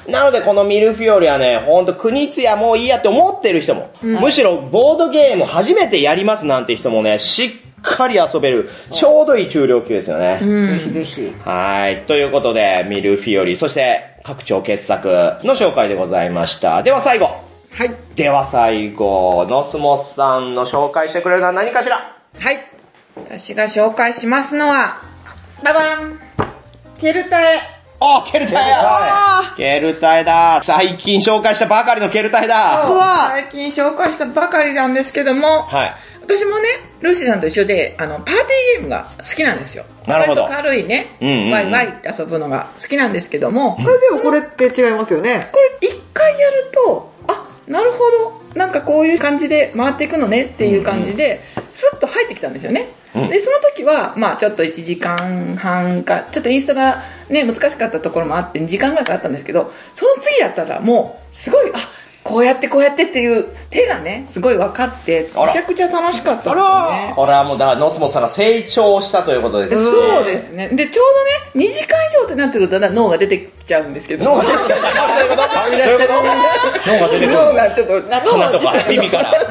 [0.07, 7.51] なのでこのミルフィオリはね、ほんと国津屋もういいやって思ってる人も、むしろボードゲーム初めてやりますなんて人もね、しっ
[7.83, 10.39] かり遊べる、ちょうどいい中量級ですよね。
[10.41, 11.35] ぜひぜひ。
[11.45, 12.03] はい。
[12.07, 15.09] ということで、ミルフィオリ、そして拡張傑作
[15.45, 16.83] の紹介でございました。
[16.83, 17.27] では最後。
[17.73, 17.95] はい。
[18.15, 22.15] では最後、ノスモスさんの紹介してくれるのは何かしら？
[22.39, 22.59] はい。
[23.17, 25.01] 私が紹介しますのは、
[25.65, 26.21] ババン
[27.01, 27.61] ケルタエ。
[28.03, 32.87] あ、ケルタイやケルタイだ最近紹介したばかりのケルタイだ
[33.29, 35.95] 最近紹介したばかりなんですけども、はい。
[36.31, 36.69] 私もね、
[37.01, 39.85] ルーシーさんと一緒で、あの、パーティーゲームが好きなんですよ。
[40.07, 45.49] なるほど割と軽いね、うんうんうんワイワイって遊ぶのが好きなんですけども、これでもこれって違いますよね。
[45.51, 48.41] これ一回やると、あ、なるほど。
[48.55, 51.43] なんかこういう感じで回っていくのねっていう感じで、
[51.75, 52.89] スッと入ってきたんですよね。
[53.13, 61.79] で、その時は、まあちょっと1時間半か、ちょっとインストがね、難しかったところもあって2時間ぐらいかかったんですけど、その次やったらもう、すごい、あ、
[62.23, 67.13] こうやってこうやってっていう手がね、すごい分かって、めちゃくちゃ楽しかったんですよね。
[67.17, 69.81] これはもう、だから、ノスモさんが成長したということですね。
[69.81, 70.69] そうですね。
[70.69, 74.25] で、ちょうどね、2時間以上ってなってくると脳が出てきちゃうんですけど。
[74.25, 74.69] 脳が出てくる。
[76.87, 77.33] 脳が出てくる。
[77.33, 79.31] 脳がちょっと、鼻とか耳から。
[79.31, 79.47] こ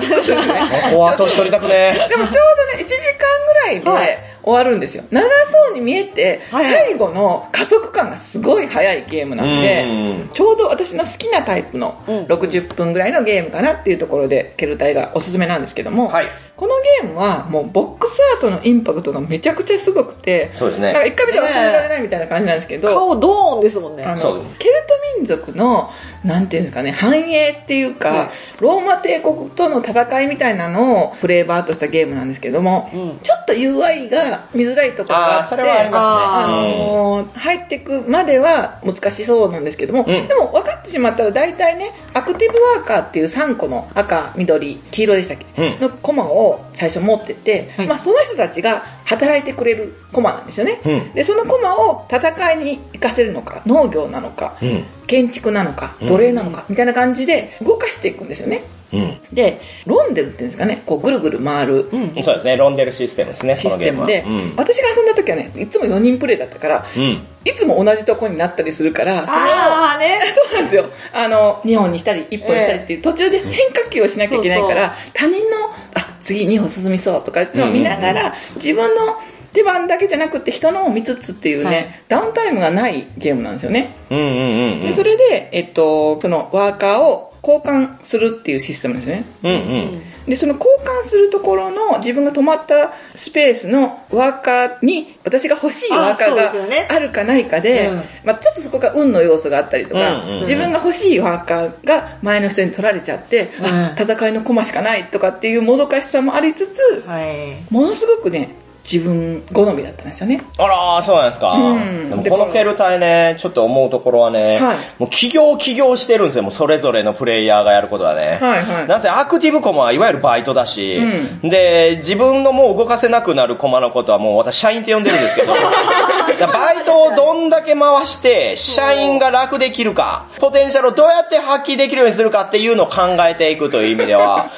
[0.91, 5.03] こは年取りたくねでもちょうどね、1時間ぐらいで終わるんですよ。
[5.12, 16.27] 長そうに見えて、はい最後の加速感がすごい速いゲームなんうでん、ちょうど私の好きなタイプのうん60分ぐらいのゲームかなっていうところで、ケルタイがおすすめなんですけども、はい
[16.60, 24.03] このゲームはもうボックスアートのインパクトがめちゃくちゃすごくて、そうですねなんか一回見て忘れられないみたいな感じなんですけど、顔ドーンですもんね。
[24.13, 25.91] あの、ケルト民族の、
[26.24, 33.19] なんていうんですかね、繁栄っていうか、はいローマ帝国との戦いみたいなのをフレーバーとしたゲームなんですけども、うん。
[33.19, 40.28] ちょっと UI が見づらいところがあって、あのー入ってくまでは難しそうなんですけども、うん。
[40.28, 45.80] でも分かってしまったら大体ね、アクティブワーカーっていう3個の赤、緑、黄色でしたっけ、うん。
[45.80, 47.88] のコマを最初持ってて、はい。
[47.88, 50.82] まあその人たちが働いてくれるコマなんですよね。
[50.86, 51.13] うん。
[51.13, 54.85] で、そのコマを戦いに活かせるのか、農業なのか、うん。
[55.07, 58.63] 建築なのか、奴隷なのか、みたいな感じで動かしていくんですよね。
[58.91, 59.17] うん。
[59.31, 62.23] で、ロンデルっていうんですかね、こうぐるぐる回るうん。
[62.23, 67.01] そうですね、ロンデルシステムですね、システムで、このゲームは私が遊んだ時はね、いつも4人プレイだったから、うん。
[67.03, 67.21] うん。
[67.45, 70.19] いつも同じとこになったりするから、それを、あーね。
[70.33, 70.89] そうなんですよ。
[71.13, 75.57] あの、2本にしたり、1本にしたりっていう、途中で変化球をしなきゃいけないから、他人の、
[75.95, 79.17] あ、次2本進みそうとかっていうのを見ながら、自分の
[79.53, 83.95] 手番だけじゃなくて人のを見つつっていうね、はいダウンタイムがないゲームなんですよね。
[84.09, 84.85] うんうんうんうん。
[84.85, 89.25] でそれで、えっと、そのワーカーを交換するっていうシステムですね。
[89.43, 90.01] うんうん。
[90.29, 96.53] で、その交換するところの自分が止まったスペースのワーカーに私が欲しいワーカーが
[96.95, 107.55] あるかないかで、うんまあちょっとそこが運の要素があったりとか、うんうんうん自分が欲しいワーカーが前の人に取られちゃって、あ、うん戦いの駒しかないとかっていうもどかしさもありつつ、はい。
[107.71, 108.49] ものすごくね、
[108.91, 110.41] 自分好みだったんですよね。
[110.58, 111.52] あらー、そうなんですか。
[111.52, 118.39] うんでもこのケルタイね、ちょっと思うところはね、はいもう企業企業してるんですよ、もうそれぞれのプレイヤーがやることはね。
[118.41, 120.97] はいはいなぜアクティブコマはいわゆるバイトだし、
[121.43, 125.54] うで、自分のもう動かせなくなるコマのことはもう私社員って呼んでるんですけど、
[126.47, 134.49] バイトをどんだけ回して、社員が楽できるか、ポテンシャルをどうやって発揮できるようにするかっていうのを考えていくという意味では、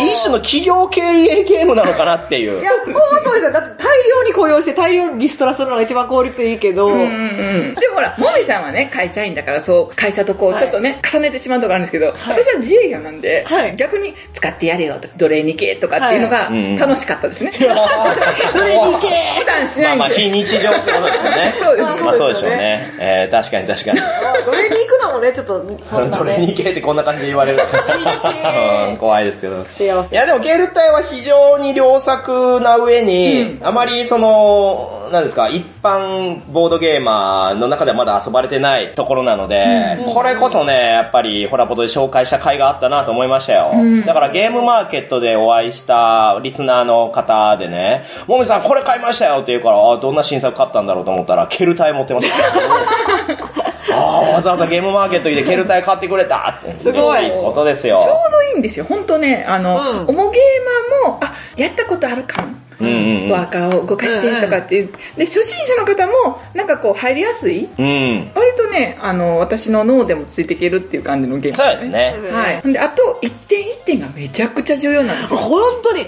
[0.00, 2.62] 一種の企業経営ゲームなのかなっていうい。
[2.62, 3.52] や、ここはそうですよ。
[3.52, 7.74] だって大量に雇用して大量にリストラするのが一番効率いいけど、うんうん。
[7.74, 17.50] でもほら、もみさんはね、会社員だからそう、会社とこう、ちょっとね、重ねてしまうとこあるんですけど、私は自営業なんで、はい逆に使ってやれよとか、奴隷に行けとかっていうのが楽しかったですね。
[18.54, 20.44] どれに行け普段しまあまあ、ないんで。
[20.44, 21.54] 非日常ってことですよね。
[21.60, 22.92] そうですまあそうでしょうね。
[22.98, 23.98] えー、確かに確かに。
[24.46, 25.62] どれに行くのもね、ちょっと、
[26.18, 27.58] どれにね、行けってこんな感じで言われる。
[27.58, 27.62] う
[28.92, 29.64] ん怖いですけど。
[29.78, 43.72] いやでもゲルタイは非常に良作な上に、あまりその、なんですか、一般ボードゲーマーの中ではまだ遊ばれてないところなので、これこそね、やっぱりホラボドで紹介した回があったなと思いましたよ。
[44.06, 52.36] だからゲームマーケットでお会いしたリスナーの方でね、もみさんこれ買いましたよって言うから、あどんな新作買ったんだろうと思ったら、ケルタイ持ってました。
[53.92, 56.92] ああ、わざわざゲームマーケットにでケルタイ買ってくれたって。
[56.92, 58.00] すごいことですよ。
[58.02, 58.84] ちょうどいいんですよ。
[58.88, 62.44] 本当ね、あの、うんおもゲーマーも、あ、やったことある感。
[62.44, 64.92] うんうんうんワーカーを動かしてとかっていう。
[65.16, 67.68] で、初心者の方も、なんかこう入りやすい。
[67.78, 68.30] うん。
[68.34, 71.86] 割とね、あの、私の脳でもついていけるっていう感じのゲームそうです。
[71.88, 72.14] ね。
[72.30, 72.72] はい。
[72.72, 75.40] で、あと、一点一点がめちゃくちゃ重要なんですよ。
[75.40, 76.06] 本当に、1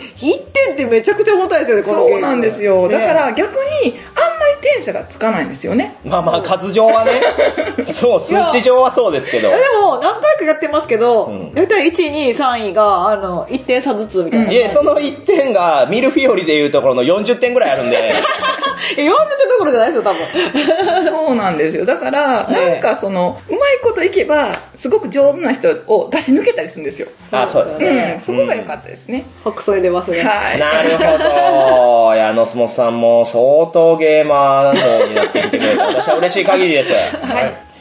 [0.52, 2.88] 点ってめちゃくちゃ重たいですよね、このゲームそうなんですよ。
[2.88, 3.50] だか、ねら逆
[3.84, 5.96] に、あんまり点差がつかないんですよね。
[6.04, 7.20] まあまあ、数上はね。
[7.92, 9.50] そう、数値上はそうですけど。
[9.50, 14.52] でも、何回かやってますけど、うんだいたい1、2、3位が、あの、1点差ずつみたいな。
[14.52, 18.12] いえ、その1点が、ミルフィオリでいうところの40点ぐらいあるんで、
[18.96, 21.04] え40点どころじゃないですよ、多分。
[21.04, 21.84] そうなんですよ。
[21.86, 27.08] だから、ええなんかその、うまいこといけば、すごく上手な人を出し抜けたりするんですよ。
[27.30, 28.20] あ、そうですうねん。。
[28.20, 29.24] そこが良かったですね。
[29.42, 30.22] 北斎出ますね。
[30.22, 30.58] はい。
[30.58, 31.18] なるほ
[32.10, 32.14] ど。
[32.14, 36.90] いや、ノスモスさんも相当ゲーマーの方になってきてくれて、私は嬉しい限りです。
[36.92, 37.71] はい。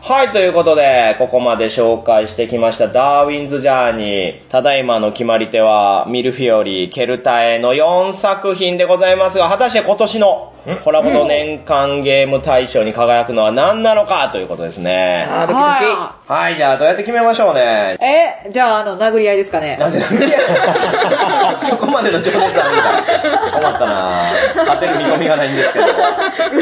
[0.00, 4.44] はい、ということで、ここまで紹介してきましたダーウィンズ・ジャーニー。
[4.48, 15.26] ただいまの決まり手は、ミルフィオリ、ケルタエの4作品でございますが、果たして今年のコラボの年間ゲーム大賞に輝くのは何なのかということですね。
[15.30, 15.60] あー、ドキドキ。
[15.94, 18.04] ははい、じゃあどうやって決めましょうねい。。
[18.04, 19.76] え、じゃあ、あの、殴り合いですかね？
[19.78, 23.60] なんでなんでやそこまでの情熱あるんだ。
[23.60, 25.86] 困ったな勝てる見込みがないんですけど。
[25.86, 25.92] ル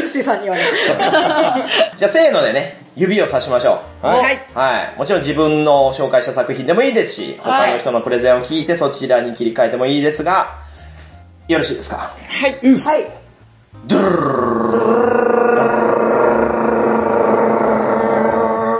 [0.01, 0.63] ーシーさんにはね。
[1.97, 4.07] じゃあせーのでね、指をさしましょう。
[4.07, 4.39] はい。
[4.53, 4.97] はい。
[4.97, 10.47] もちろん自分の紹介した作品でもいいですし、他の人のプレゼンを聞いてそちらに切り替えてもいいですが、
[11.47, 11.97] よろしいですか？
[11.97, 12.51] はい。
[12.51, 13.05] はい。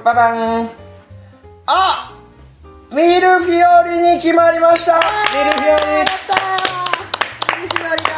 [0.04, 0.70] ババン。
[1.66, 2.14] あ
[2.92, 5.00] ミルフィオリに決まりました。
[5.34, 6.36] ミルフィオリやった。
[7.56, 8.10] ーミルフィオリだ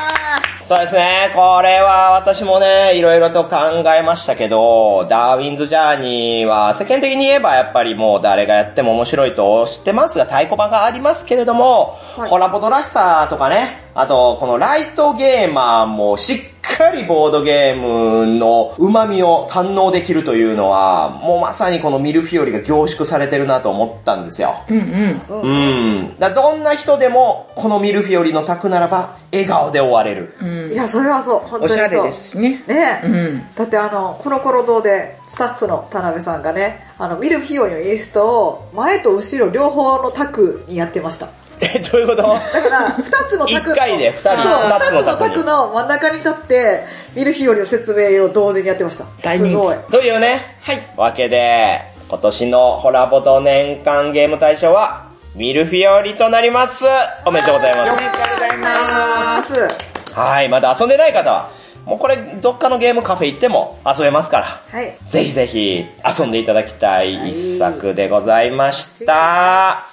[0.65, 1.31] そうですね。
[1.35, 3.57] これは私もね、いろいろと考
[3.95, 12.29] えましたけど、ダーウィンズ・ジャーニーは世間的に言えばやっぱりもう誰がやっても面白いと知ってますが、太鼓判がありますけれども、はい。
[12.29, 16.39] コラボドらしさとかね、あとこのライトゲーマーもしっ
[16.77, 24.63] かりボードゲームの旨味を堪能できるというのは、もうまさにこのミルフィオリが凝縮されてるなと思ったんですよ。
[24.69, 25.41] うんうん。
[25.41, 25.47] う
[26.13, 26.15] ん。
[26.19, 30.35] だどんな人でも、このミルフィオリの卓ならば、笑顔で終われる。
[30.39, 30.71] うん。
[30.71, 31.39] いや、それはそう。
[31.39, 31.85] 本当にそう。
[31.85, 32.63] おしゃれですしね。
[32.67, 33.05] ねえ。
[33.05, 33.43] うん。
[33.55, 41.27] だってあの、コロコロ堂でスタッフの田辺さんがね、あの、ミルフィオリのインストを前と後ろ両方のタクにやってました。
[41.61, 42.21] え、どういうこと？
[42.23, 43.45] だから、二つの。
[43.45, 46.83] 一回で二人そう二つのタクに二つのの真ん中に立って、
[47.15, 49.05] ミルフィオリの説明を同時にやってました。
[49.21, 49.77] 大人気すごい。
[49.91, 50.93] というね、はい。
[50.95, 56.85] わけで、今年のホラボド年間ゲーム大賞は、ミルフィオリとなります。
[57.25, 59.53] おめでとうございまおめでとうございます。
[59.53, 60.13] す。
[60.13, 60.19] す。
[60.19, 61.49] はい、まだ遊んでない方は、
[61.85, 64.61] もうこれ、どっかのゲームカフェ行っても遊べますから。
[64.71, 64.95] はい。
[65.07, 65.85] ぜひぜひ
[66.19, 69.88] 遊んでいただきたい一作でございました。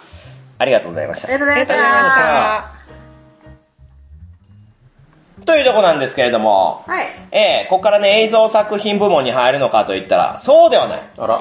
[0.58, 1.38] ありがとうございましたあり。
[1.38, 2.76] がとうございましありがとうございました
[5.40, 5.44] た。
[5.46, 7.06] というとこなんですけれども、はい。
[7.30, 11.02] ええここからね、映像作品部門に入るのかといったら、そうではない。
[11.18, 11.40] あら。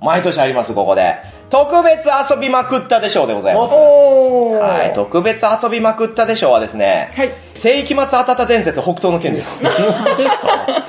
[0.00, 1.16] 毎年あります、ここで。
[1.48, 3.74] 特別遊びまくったでしょうでございます。
[3.74, 4.58] おー。
[4.58, 7.32] はい、特別遊びまくったでしょうはですね、はい。
[7.54, 9.58] 世紀末あたた伝説北東の剣です。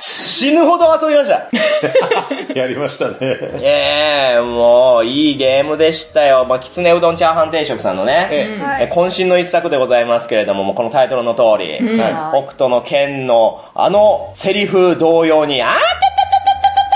[0.00, 1.48] 死ぬほど遊びました。
[2.58, 3.16] やりましたね。
[3.62, 6.44] ええもう、いいゲームでしたよ。
[6.48, 16.02] まあ、きつねうどんチャーハン定食さんのね、えはいえ渾身の一作でございますけれども、もうこのタイトルの通り、うんはい北斗の剣のあのセリフ同様に、あーたたたたた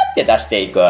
[0.05, 0.81] たって出していく、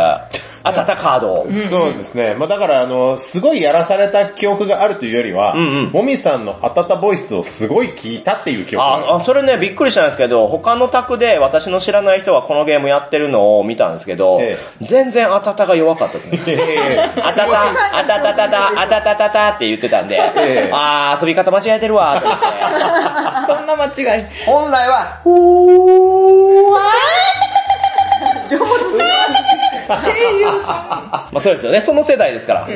[0.65, 1.47] あたたカードを。
[1.69, 2.35] そうですね。
[2.35, 5.91] まあだからあの、すごいやらされた記憶があるというよりは、んうん。
[5.91, 9.07] もみさんのあたたボイスをすごい聞いたっていう記憶がある。
[9.07, 16.41] あ、あそれね、びっくりしたんですけど、他の宅で私の知らない人がこのゲームやってるのを見たんですけど、え全然あたたが弱かったですね。
[16.47, 22.47] えあたた、あたたたた、あたたたたって言ってたんで、ええあー、遊び方間違えてるわ、と思って。
[23.47, 24.25] そんな間違い。
[24.47, 26.81] 本来は、うーわ
[28.51, 29.22] 上手
[29.87, 32.67] 声優さ まあそうですよね、その世代ですから。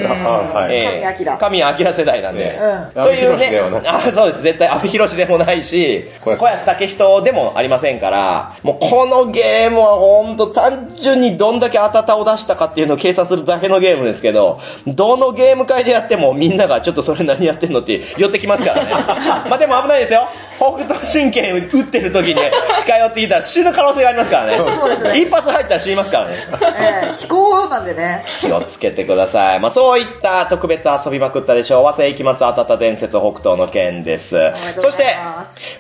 [1.38, 2.58] 神明世代なんで。
[2.94, 3.04] うん。
[3.04, 18.90] という阿部寛ではなね、あそうです、絶対阿部寛でもないし、小安小安武人でもありませんから、もうこのゲームはほんと単純にどんだけあたたを出したかっていうのを計算するだけのゲームですけど、どのゲーム会でやってもみんながちょっとそれ何やってんのって寄ってきますからね。
[19.48, 20.28] まあでも危ないですよ。
[20.58, 22.40] 北斗神拳打ってる時に
[22.80, 25.20] 近寄ってきたら死ぬ可能性がありますからね。
[25.20, 26.36] 一発入ったら死にますからね。
[26.78, 28.24] ええ飛行なんでね。
[28.40, 29.60] 気をつけてください。
[29.60, 34.36] まあそういった特別遊びまくったでしょうは世紀末あたた伝説北東の剣です
[34.78, 35.16] そして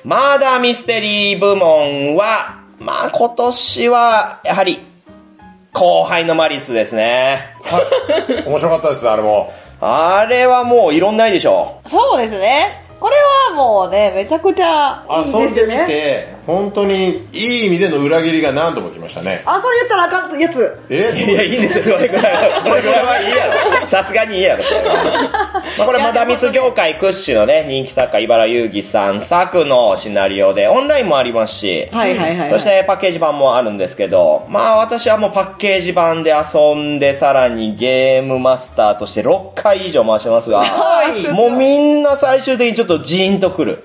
[0.04, 4.80] マーダーミステリー部門は、まあ今年は、やはり、
[5.72, 7.54] 後輩のマリスですね。
[8.46, 9.52] 面白かったです、あれも。
[9.80, 12.85] あれはもういろんないでしょそうですね。
[12.98, 13.16] これ
[13.50, 15.86] はもうね、めちゃくちゃあ、いいでみですよね。
[15.86, 19.42] て、本当にいい意味での裏切りが何度も来ましたね。
[19.44, 20.80] あ、それ言ったらあかんやつ。
[20.88, 21.12] え？
[21.12, 22.60] いや、いいんですよ、それぐらいは。
[22.64, 23.46] それぐらいはいいや
[23.80, 23.86] ろ。
[23.86, 24.64] さすがにいいやろ。
[25.76, 32.50] まあこれ、マダミス業界屈指のね、人気作家、茨遊戯さん作のシナリオで、オンラインもありますし、はいはいはい。
[32.50, 40.64] そしてパッケージ版もあるんですけど、まあ私はもうパッケージ版で遊んで、さらにゲームマスターとして6回以上回してますが、
[41.32, 43.80] もうみんな最終的にちょっとジーンとくる。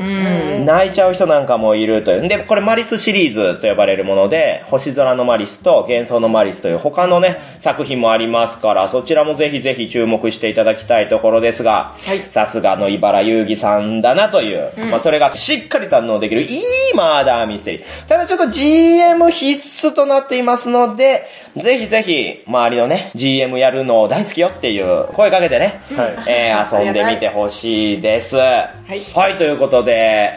[0.66, 2.28] 泣いちゃう人なんかもいるという。
[2.28, 11.95] で、これマリスシリーズと呼ばれるもので、星空のマリスと幻想のマリスという他のね、作品もありますから、そちらもぜひぜひ注目していただきたいところですが、
[12.30, 16.60] さすがの茨遊戯さんだなという、まあそれがしっかり堪能できるいい
[16.95, 18.08] マーダーミステリー。
[18.08, 21.26] ただちょっと GM 必須となっていますので、
[21.56, 28.38] ぜひぜひ、周りのね、GM やるの大好きよっていう声かけてね、はいえー遊んでみてほしいです。
[28.38, 29.38] はいはい。
[29.38, 29.91] ということで、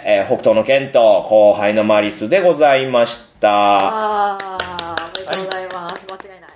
[0.04, 3.48] えー北東の剣と後輩のマリスでございました。
[4.32, 6.04] あー、おめでとうございます。
[6.10, 6.50] 間違いない。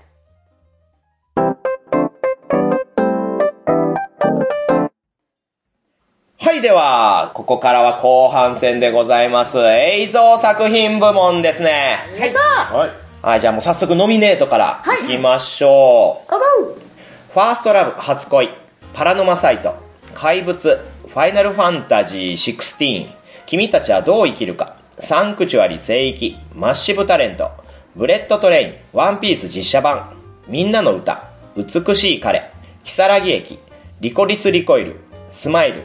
[6.41, 9.57] はい、では、ここからは後半戦でございます。
[9.59, 11.99] 映像作品部門ですね。
[12.19, 13.08] やったはい。
[13.21, 15.05] はい、じゃあもう早速ノミネートからはい。
[15.05, 16.31] いきましょう。
[16.31, 16.75] ーゴー。
[16.75, 16.81] ゴ
[17.33, 18.49] ファーストラブ初恋、
[18.95, 19.75] パラノマサイト、
[20.15, 23.09] 怪物、ファイナルファンタジー16、
[23.47, 27.51] 君たちはどう生きるか、サンクチュアリ聖域、マッシブタレント、
[27.97, 30.13] ブレットトレイン、ワンピース実写版、
[30.47, 32.53] みんなの歌、美しい彼、
[32.85, 33.59] キサラギ駅、
[34.01, 34.97] リコリスリコイル、
[35.29, 35.83] スマイル、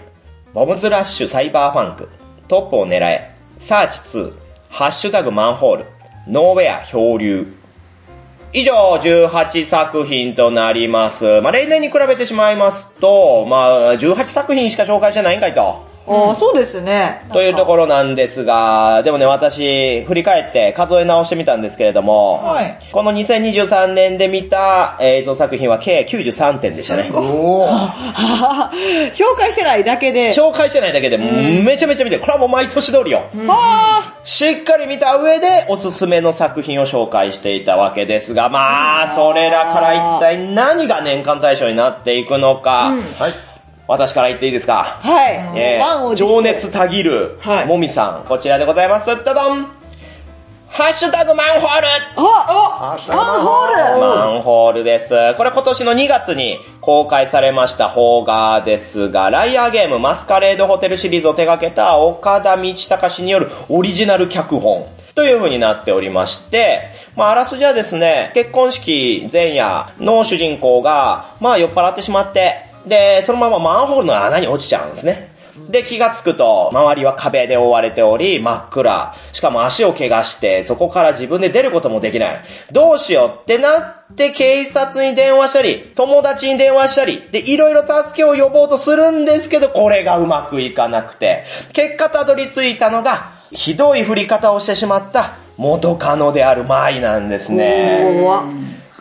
[0.53, 2.09] ボムラッシュサイバーファンク、
[2.47, 4.33] トップを狙え、サーチ2、
[4.69, 5.85] ハッシュタグマンホール、
[6.25, 7.53] ノーウェア漂流、
[8.53, 8.71] 以上、
[9.01, 11.41] 18作品となります。
[11.41, 15.92] まあ、例年に比べてしまいますと、まあ、18作品しか紹介してないんかいと。
[16.07, 16.13] ー。
[16.13, 17.25] あー、そうですね。
[17.31, 27.09] というところなんですが、でもね、私、振り返って数え直してみたんですけれども、はいこの2023年で見た映像作品は計93点でしたね。
[27.13, 30.29] 紹介してないだけで。
[30.29, 33.23] 紹介してないだけで、めちゃめちゃ見てる、これはもう毎年通りよ。
[33.47, 43.52] はしっかり見た上でおすすめの作品を紹介していたわけですが、まあ、それらから一体何が年間大賞になっていくのか、はい。
[43.87, 44.99] 私から言っていいですか？
[45.01, 45.11] ー。
[45.11, 45.33] はい。
[45.59, 49.07] えー情熱たぎる、はいもみさん、こちらでございます。
[49.23, 49.67] どどん
[50.69, 55.09] ハッシュタグマンホールああマンホールマンホールです。
[55.35, 64.85] これ今年の2月に公開されました邦画ですが、ライアーゲームマスカレードホテルシリーズを手掛けた岡田道隆氏によるオリジナル脚本。
[65.13, 75.33] という風になっておりまして、まあ、あらすじはですね、結婚式前夜の主人公が、まあ、酔っ払ってしまって、で、そのままマンホールの穴に落ちちゃうんですね。
[75.69, 79.13] で、気がつくと、周りは壁で覆われており、真っ暗。
[79.33, 82.43] しかも足を怪我して、そこから自分で出ることもできない。
[82.71, 98.23] どうしようってなって、警察に電話したり、友達に電話したり、で、いろいろ助けを呼ぼうとするんですけど、これがうまくいかなくて、結果たどり着いたのが、ひどい振り方をしてしまった元カノである舞なんですね。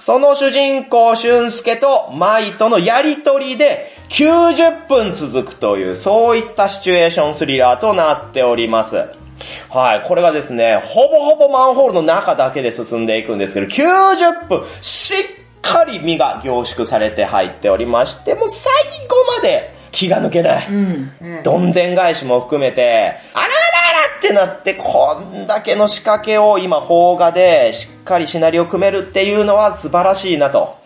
[0.04, 8.96] その主人公俊介と舞とのやりとりで90分続くという、そういったシチュエーションスリラーとなっております。
[9.68, 15.18] はい、これがですね、ほぼほぼマンホールの中だけで進んでいくんですけど、90分しっ
[15.60, 18.72] かり身が凝縮されて入っておりまして、もう最
[19.06, 20.68] 後まで気が抜けない。
[21.44, 23.52] どんでん返しも含めて、あらあら
[24.00, 30.78] あらってなって、こんだけの仕掛けを今、邦画でしっかりシナリオ組めるっていうのは素晴らしいなと。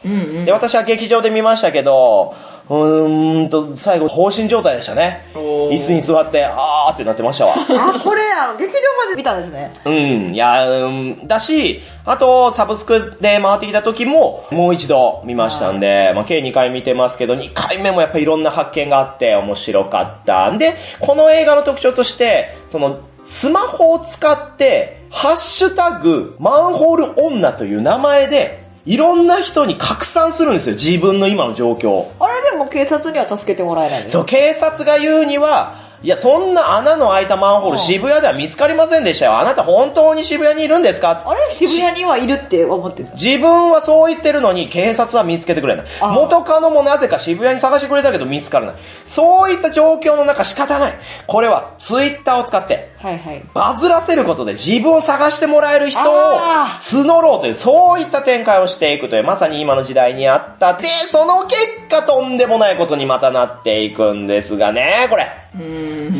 [0.44, 2.34] で、私は劇場で見ましたけど、
[2.68, 5.30] うーんと、最後、放心状態でしたね。
[5.34, 7.54] 椅子に座って、あーってなってましたわ。
[7.56, 9.72] あ、これ、あの、劇場まで見たんですね。
[9.84, 20.50] うん、いや、うん、だし、あと、サブスクで回ってきた時も、もう一度見ましたんで、まあ、計2回見てますけど、2回目もやっぱりいろんな発見があって面白かった。
[20.50, 32.07] んで、この映画の特徴として、その、スマホを使って、ハッシュタグ、マンホール女という名前で、いろんな人に拡散するんですよ、自分の今の状況。
[32.20, 39.39] あれでも警察には助けてもらえないんですそう、警察が言うには、いや、そんな穴の開いたマンホール渋谷では見つかりませんでしたよ。
[39.39, 41.22] あなた本当に渋谷にいるんですか？
[41.26, 43.14] あれ渋谷にはいるって思ってた。
[43.14, 45.87] 自分はそう言ってるのに警察は見つけてくれない。
[46.03, 48.74] あ元カノもなぜか渋谷に探してくれたけど見つからない。
[49.07, 50.95] そういった状況の中仕方ない。
[51.26, 53.42] これはツイッターを使って、はいはい。
[53.54, 56.02] バズらせることで自分を探してもらえる人を
[56.40, 60.74] あ募ろうという、そういった展開をしていくという、まさに今の時代にあった。
[60.74, 61.57] で、その結
[61.88, 65.30] 果とんでもないことにまたなっていくんですがね、これ。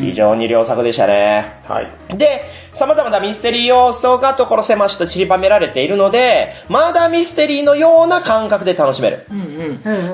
[0.01, 1.61] 非常に良作でしたね。
[1.67, 2.17] はい。
[2.17, 2.45] で、
[2.77, 9.27] 様々なミステリー要素が所狭しと散りばめられているので、まだミステリーのような感覚で楽しめる。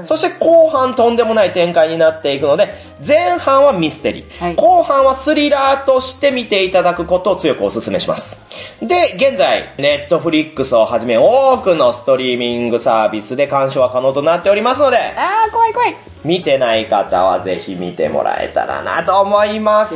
[0.05, 2.73] そして後半とんでもない展開になっていくので、
[3.05, 8.39] 前半はミステリー、はい後半はスリラーとして見ていただくことを強くお勧めします。
[8.81, 16.13] で、現在、ネットフリックスをはじめ多くのストリーミングサービスで鑑賞は可能となっておりますので、あー、怖い怖い。
[16.25, 19.95] 見てない方はぜひ見てもらえたらなと思います。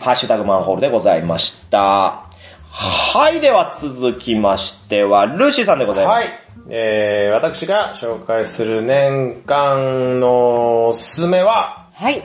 [0.00, 2.28] ハッシュタグマンホールでございました。
[2.70, 6.28] はい、では続きましては、ルーシーさんでございます。
[6.28, 6.48] はい。
[6.70, 12.22] えー、私が紹介する年間のおすすめは、はい。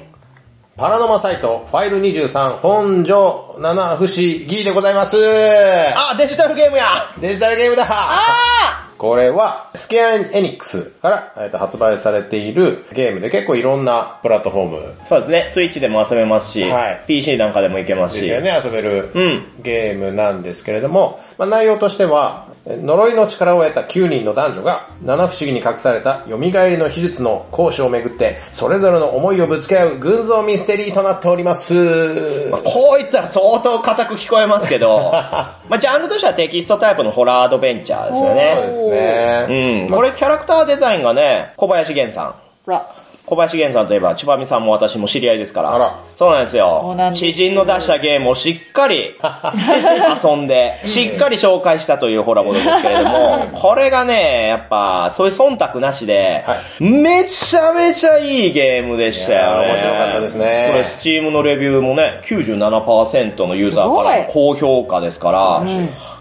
[0.76, 5.16] パラノマサイト、ファイル23、本所七不思議でございます。
[5.18, 6.88] あ、デジタルゲームや
[7.20, 15.48] デジタルゲームだあこれは、スケアエニックスから、えっと発売されているゲームで結構いろんなプラットフォームそうですね。
[15.50, 18.22] スイッチでも遊べますし、はい PC なんかでもいけますし。
[18.22, 31.74] ですよね、遊べるうんゲームなんですけれども、まあ、内容としては、呪いの力を得た9人の男女が、七不思議に隠された蘇りの秘術の講師をめぐって、それぞれの思いをぶつけ合う群像ミステリーとなっております。
[32.50, 38.56] まあこう言ったら相当硬く聞こえますけど、 まあジャンルとしてはテキストタイプのホラーアドベンチャーですよそうね。
[38.56, 39.88] ですね。
[39.90, 39.94] うん。
[39.94, 42.34] これキャラクターデザインがね、小林源さん。
[43.26, 45.74] 小林源さんといえば、千葉美さんも私も知り合いですから。
[45.74, 49.16] あらそうなんですよ知人の出したゲームをしっかり
[50.24, 59.68] 遊んで、 しっかり紹介したというホラボドですけれども、 これがね、やっぱ、そういう忖度なしで、はめちゃめちゃいいゲームでしたよね。
[59.68, 65.32] 面白かったですねこれ、スチームのレビューもね、97%のユーザーからの高評価ですか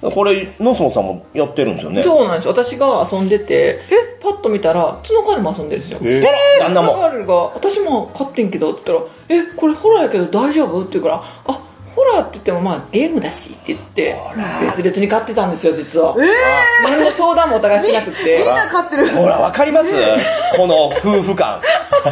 [0.02, 2.02] ら、これ、ノスモさんもやってるんですよね。
[2.02, 2.50] そうなんですよ。
[2.50, 6.10] 私が遊んでて、え、パッと見たら、角彼も遊んでるんですよ。
[6.10, 6.24] え
[6.58, 6.94] 旦那も。
[6.94, 10.80] カルが、私も買ってんけどって言ったら、え、これホラーやけど大丈夫？
[10.82, 11.60] って言うから、あ、
[11.94, 14.16] ホラーって言ってもまあゲームだしって言って、
[14.66, 16.14] 別々に買ってたんですよ、実は。
[16.84, 18.38] 何の相談もお互いしてなくて。
[18.38, 19.10] みんな買ってる。
[19.10, 19.92] ほら、わかります？
[20.56, 21.60] この夫婦感。
[22.02, 22.08] こ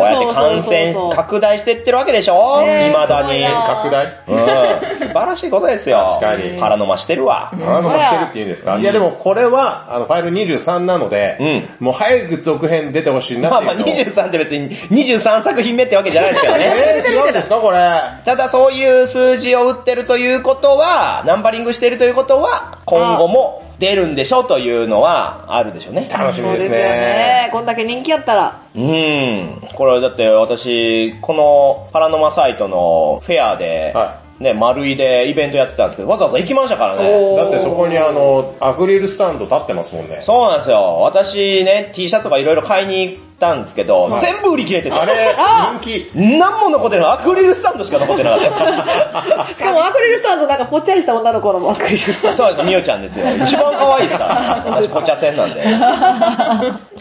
[0.00, 2.60] うやって感染そうそうそうそう拡大してってるわけでしょ？
[2.62, 3.44] ねえ未だに。
[3.66, 4.94] 拡大うん。
[4.94, 6.18] 素晴らしいことですよ。
[6.20, 7.50] 確かに腹飲ましてるわ。
[7.60, 8.76] 腹飲ましてるって言うんですか？
[8.78, 16.72] いやでもこれは、あの、ファイル23なので、もう早く続編出てほしいなまあまあっていうのを23って別に23作品目ってわけじゃないですけどね。
[16.76, 17.78] えー、違うんですかこれ？
[18.24, 26.08] ただそういう数字を打ってるということは、ナンバリングしてるということは、今後も出るんでしょというのはあるでしょうね。
[26.10, 26.78] 楽しみですすよね。
[26.78, 27.48] ね。
[27.50, 28.62] こんだけ人気やったら。
[28.74, 29.60] うん。
[29.74, 37.36] これだって私、このパラノマサイトのフェアで、はね、丸いでイベントやってたんですけど、わざわざ行きましたからね。
[37.36, 40.18] だってそこにあの、アクリルスタンド立ってますもんね。
[40.22, 40.98] そうなんですよ。
[41.00, 44.96] 私ね、T シャツとかいろいろ買いに行ったんですけど、はい全部売り切れてて。
[44.96, 45.34] あれ、
[45.78, 46.10] 人気。
[46.14, 47.12] 何も残ってない。
[47.12, 49.58] アクリルスタンドしか残ってなかったです。
[49.62, 52.36] しかもアクリルスタンドなんかぽっちゃりした女の子のもアクリルスタンド。
[52.36, 53.26] そうです、みおちゃんですよ。
[53.36, 54.62] 一番可愛いですから。
[54.66, 55.62] 私、ポチャ戦なんで。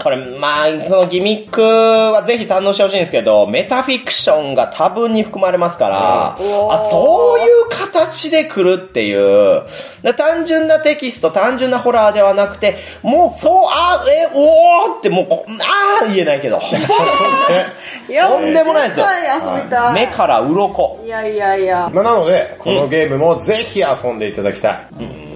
[0.04, 9.64] これ、まあ、そのギミックはぜひ堪能してほしいんですけど、メタフィクションが多分に含まれますから、うんあ、そういう形で来るっていう。
[10.04, 16.59] で単純なテキスト、単純なホラーではなくて、もう、そう、あ、え、おーってもうこ、あー言えないけど。
[16.59, 18.21] そうですね。
[18.21, 19.93] とんでもないですよ遊びたい。
[19.93, 20.99] 目から鱗。
[21.03, 21.89] いやいやいや。
[21.93, 24.88] まあ、なので、このゲームもぜひ遊んでいただきたい。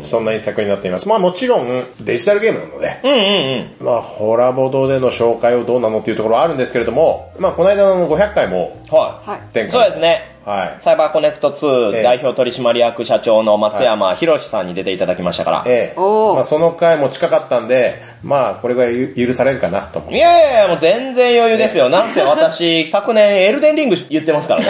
[0.03, 1.07] そんな一作になっています。
[1.07, 3.85] まあもちろん、デジタルゲームなので、うんうんうん。
[3.85, 9.29] まあ、ホラボドでの紹介をどうなのっていうところはあるんですけれども、まあ、この間の500回も、はい。
[9.29, 9.41] はい。
[9.53, 9.71] 展開。
[9.71, 10.31] そうですね。
[10.45, 10.77] はい。
[10.79, 15.63] サイバーコネクト2ええ代表取締役社長の松山博さんに出ていただきましたから。
[15.67, 15.99] ええ。
[15.99, 20.13] まあ、その回も近かったんで、まあ、これぐらい許されるかなと思う。
[20.13, 21.89] いやいやいや、もう全然余裕ですよ。
[21.89, 24.67] なんせ私、 昨年エルデンリング言ってますからね。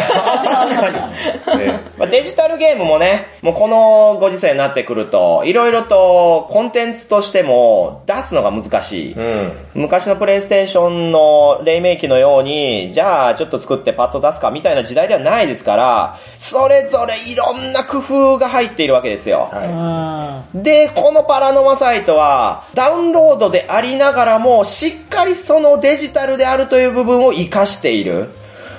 [1.60, 9.16] え まあデジタルゲームもね、もうこのご時世になってくると、いろいろとコンテンツとしても出すのが難しい。
[9.18, 9.82] えうん。
[9.82, 19.49] 昔のプレイステーションの黎明期のように、じゃあちょっと作ってパッと出すかみたいな時代ではないですから、それぞれいろんな工夫が入っているわけですよ。
[19.52, 28.30] はで、このパラノマサイトは、ダウンロードでありながらも、しっかりそのデジタルであるという部分を活かしている。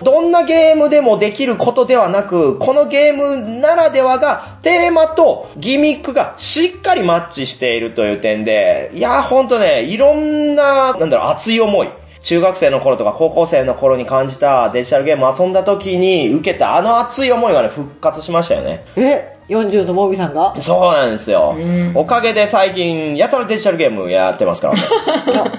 [0.02, 11.88] どんなゲームでもできることではなく、このゲームならではが、テーマとギミックがしっかりマッチしているという点で、いや、ほんとね、いろんな、なんだろう、熱い思い。
[12.22, 18.84] 中学生の頃とか高校生の頃に感じたデジタルゲームを遊んだ時に受けたあの熱い思いがね、復活しましたよね。
[18.96, 20.54] え ?40 のモビさんが？
[20.60, 21.56] そうなんですよ。
[21.94, 24.80] おかげで最近、やたらデジタルゲームやってますからね。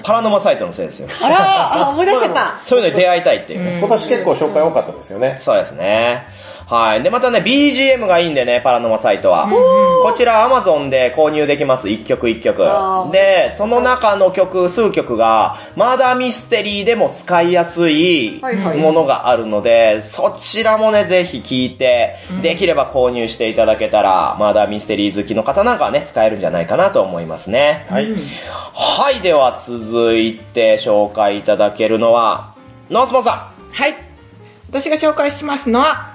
[0.02, 1.08] パラノマサイトのせいですよ。
[1.20, 2.58] あら、あ、思い出しちゃった。
[2.62, 3.78] そういうのに出会いたいっていうね。
[3.78, 5.36] 今年結構紹介多かったですよね。
[5.40, 6.24] そうですね。
[6.66, 7.02] はい。
[7.02, 9.48] で、またね、BGM がいいんでね、パラノマサイトは。
[10.02, 11.90] こちら Amazon で購入できます。
[11.90, 13.10] 一曲一曲あー。
[13.10, 27.86] で、その中の曲、数曲が、マーダーミステリーでも使いやすいはいはいものがあるので、そちらもね、ぜひ聞いて、できれば購入していただけたら、マーダーミステリー好きの方なんかはね、使えるんじゃないかなと思いますね。
[27.90, 28.06] はい。
[28.72, 32.54] はい、では続いて紹介いただけるのは、
[32.90, 33.72] ノースモンさん。
[33.72, 33.94] はい。
[34.70, 36.13] 私が紹介しますのは、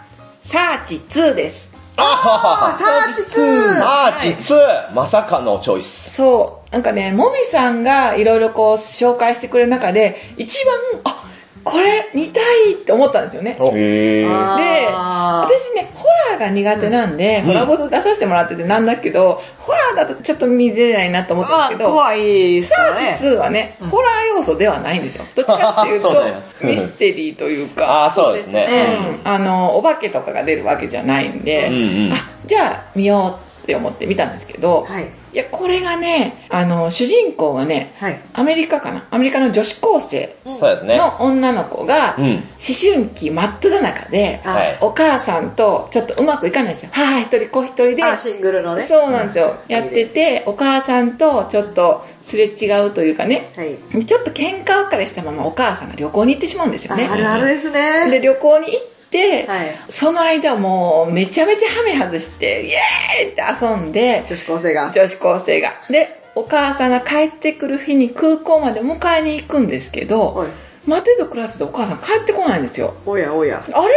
[0.49, 1.71] サーチ2です。
[1.95, 6.15] あサーチ2サーチ2、まさかのチョイス。
[6.15, 6.73] そう。
[6.73, 11.28] なんかね、もみさんがいろいろこう紹介してくれる中で、一番、あ、
[11.69, 13.57] これ見たいって思ったんですよね。
[13.59, 14.57] おへー。
[14.57, 23.17] で、私ね、ホラーが苦手なんで、ホラボド出させてもらっててなんだけど、ホラーだとちょっと見れないなと思ったんまあ、ですけど、怖いですかサー。
[23.17, 25.25] チ2はね、ホラー要素ではないんですよ。
[25.35, 26.15] どっちかっていうと
[26.61, 29.21] ミステリーというか、ああ、そうですね。
[29.23, 35.07] うん、あの、お化けとかが出るわけじゃないんで、うんうんあ、じゃあ見ようって思って見たんですけど、はい。
[35.31, 38.19] いや、これがね、あの、主人公がね、はい。
[38.33, 39.07] アメリカかな？
[39.11, 40.97] アメリカの女子高生そうですね。
[40.97, 42.25] の女の子が、うん。
[42.25, 42.41] 思
[42.81, 44.77] 春期真っ只中で、あはい。
[44.81, 46.89] お母さんとちょっとうまくいかないんですよ。
[46.93, 48.03] 母一人子一人で。
[48.03, 48.81] あ、シングルのね。
[48.81, 49.57] そうなんですよ。
[49.67, 53.63] やってて、お母さんとちょっとすれ違うというかね、は
[53.99, 54.05] い。
[54.05, 57.05] ちょっと喧嘩別れしたままお母さんが旅行に行ってしまうんですよね。
[57.05, 58.09] あるあるですね。
[58.09, 58.98] で、旅行に行って、
[59.47, 59.75] はい。
[59.89, 64.91] その間もうめちゃめちゃハメ外して、イエーイって遊んで、女子高生が。
[64.91, 65.73] 女子高生が。
[65.89, 70.47] で、お母さんが帰ってくる日に空港まで迎えに行くんですけど、おい。
[70.85, 72.95] 待てど暮らせどお母さん帰ってこないんですよ。
[73.05, 73.63] おやおや。
[73.71, 73.93] あれ？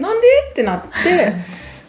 [0.00, 0.26] なんで？
[0.50, 1.34] ってなって、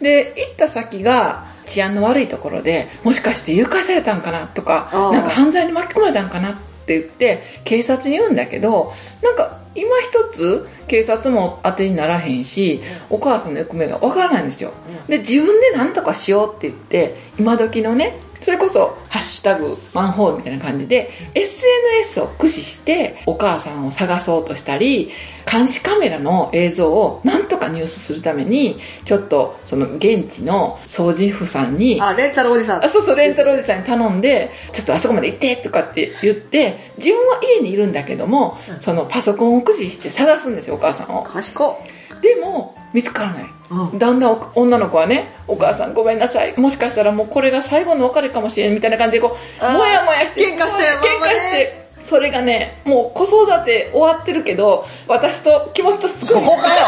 [0.00, 6.54] で、行った先が治安の悪いところで、もしかして誘拐されたんかなとかなんか犯罪に巻き込まれたんかなっ
[6.86, 14.72] て言って、警察に言うんだけど、なんか今一つ警察も当てにならへんし、お母さんの行方がわからないんですよ。
[15.08, 25.10] で、自分で何とかしようって言って、今時のね、それこそ、ハッシュタグ、マンホールみたいな感じで、SNS を駆使して、お母さんを探そうとしたり、
[25.50, 32.84] 監視カメラの映像をなんとか入手するために、ちょっと、その現地の掃除婦さんに、あ、レンタルおじさん。
[32.84, 41.24] あそうそう、レンタルおじさんに頼んで、ちょっとあそこまで行ってとかって言って、自分は家にいるんだけども、そのパソコンを駆使して探すんですよ、お母さんを。
[41.24, 41.95] 賢っ。
[42.20, 43.44] でも、見つからない。
[43.70, 43.98] うん。
[43.98, 46.58] だんだんお女の子はね、お母さんごめんなさい。
[46.58, 56.44] もしかしたらもうこれが最後の別れかもしれんみたいな感じでこう、もやもやして、喧嘩して喧嘩して、それがね、もう子育て終わってるけど、私と気持ちとすごい。
[56.44, 56.86] そこかよ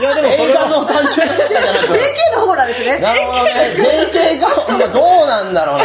[0.00, 2.98] いやでもそ映れの単純だったじゃなく JK の方なんですね。
[2.98, 3.50] なるほどね。
[3.76, 5.84] JK が、まあどうなんだろうな。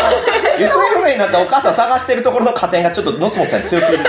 [0.57, 4.03] 行方不明になったお母さん探してるところの加点がちょっとノスモスさんに強すぎる。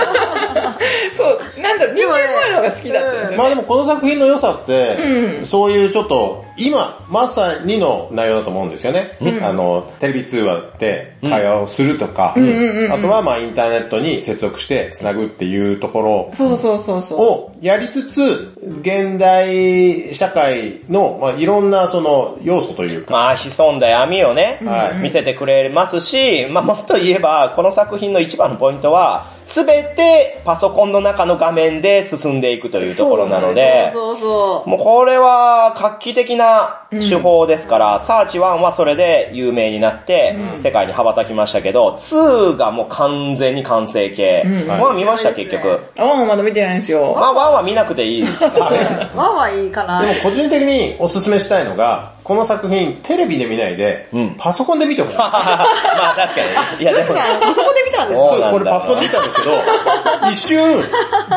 [1.13, 1.36] そう、
[1.77, 3.37] なんだろう、人間っぽいのが好きだったんですよね。
[3.37, 4.97] まあでもこの作品の良さって、
[5.39, 5.45] うん。
[5.45, 9.17] そういうちょっと、今、まさにの内容だと思うんですよね。
[9.43, 17.21] あの、テレビ通話で会話をするとか、あとはまあインターネットに接続して繋ぐっていうところそうそうそうそう。
[17.21, 24.97] をやりつつ、現代社会の、まあ、いろんなその要素というか、まあ、潜んだ闇をね、はい。
[24.97, 34.69] 見せてくれますし、まあ、もっと言えば、この作品の一番のポイントは、すべてパソコンの中の画面で進んでいくというところなので、そうそう。
[34.69, 44.43] もうこれは画期的な手法ですから、サーチ1はそれで有名になって、世界に羽ばたきましたけど、2がもう完全に完成形。
[44.43, 45.79] ん1見ました結局。
[45.97, 47.13] ああ、まだ見てないんですよ。
[47.15, 48.59] まあ1は見なくていいです。
[48.59, 50.01] まあまあいいかな。
[50.01, 54.35] でも個人的におすすめしたいのが、この作品テレビで見ないで、うん。
[54.37, 55.15] パソコンで見てほしい。
[55.17, 56.41] まあ確か
[56.77, 56.83] に。
[56.83, 59.51] いやでも、確かに、パソコンで見たんですそうこれパソコンで見たんですけど、
[60.29, 60.83] 一瞬、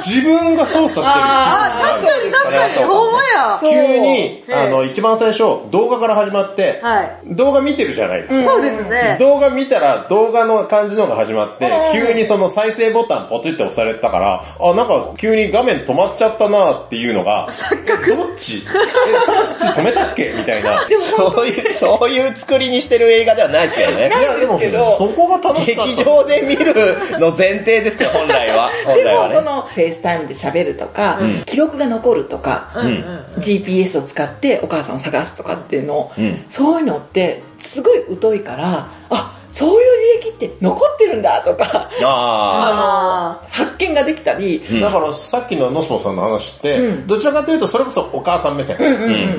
[0.05, 1.05] 自分が操作してる。
[1.07, 3.59] あ、確かに確かに、ほんまや。
[3.61, 5.38] 急に、あの、一番最初、
[5.70, 7.34] 動画から始まって、はい。
[7.36, 8.51] 動画見てるじゃないですか。
[8.51, 9.16] そうですね。
[9.20, 17.47] 動画見たら動画の感じのが始まって、急にその再生ボタンポチって押されたから、あ、なんか急に画面止まっちゃったなっていうのが、
[18.09, 18.64] どっち？
[18.66, 19.20] え、
[19.61, 20.32] さっき止めたっけ？
[20.36, 20.80] みたいな。
[20.89, 24.11] いそういう、そういう作りにしてる映画ではないですけどね。
[24.11, 25.66] や、でも、ですけどそこが楽し。
[25.66, 26.74] 劇場で見る
[27.18, 28.70] の前提ですけど、本来は。
[28.85, 29.35] 本で来はね。
[29.35, 33.24] もその FaceTime で喋るとか、記録が残るとか、うんうん。
[33.39, 44.80] GPS を使ってお母さんを探すとかっていうのを、うんそういうのってすごい疎いから、あ、そういう履歴って残ってるんだとか、ああ 発見ができたり、うん。
[44.80, 47.07] だからさっきのノスモさんの話って、うん。
[47.07, 48.76] どちらかというとそれこそお母さん目線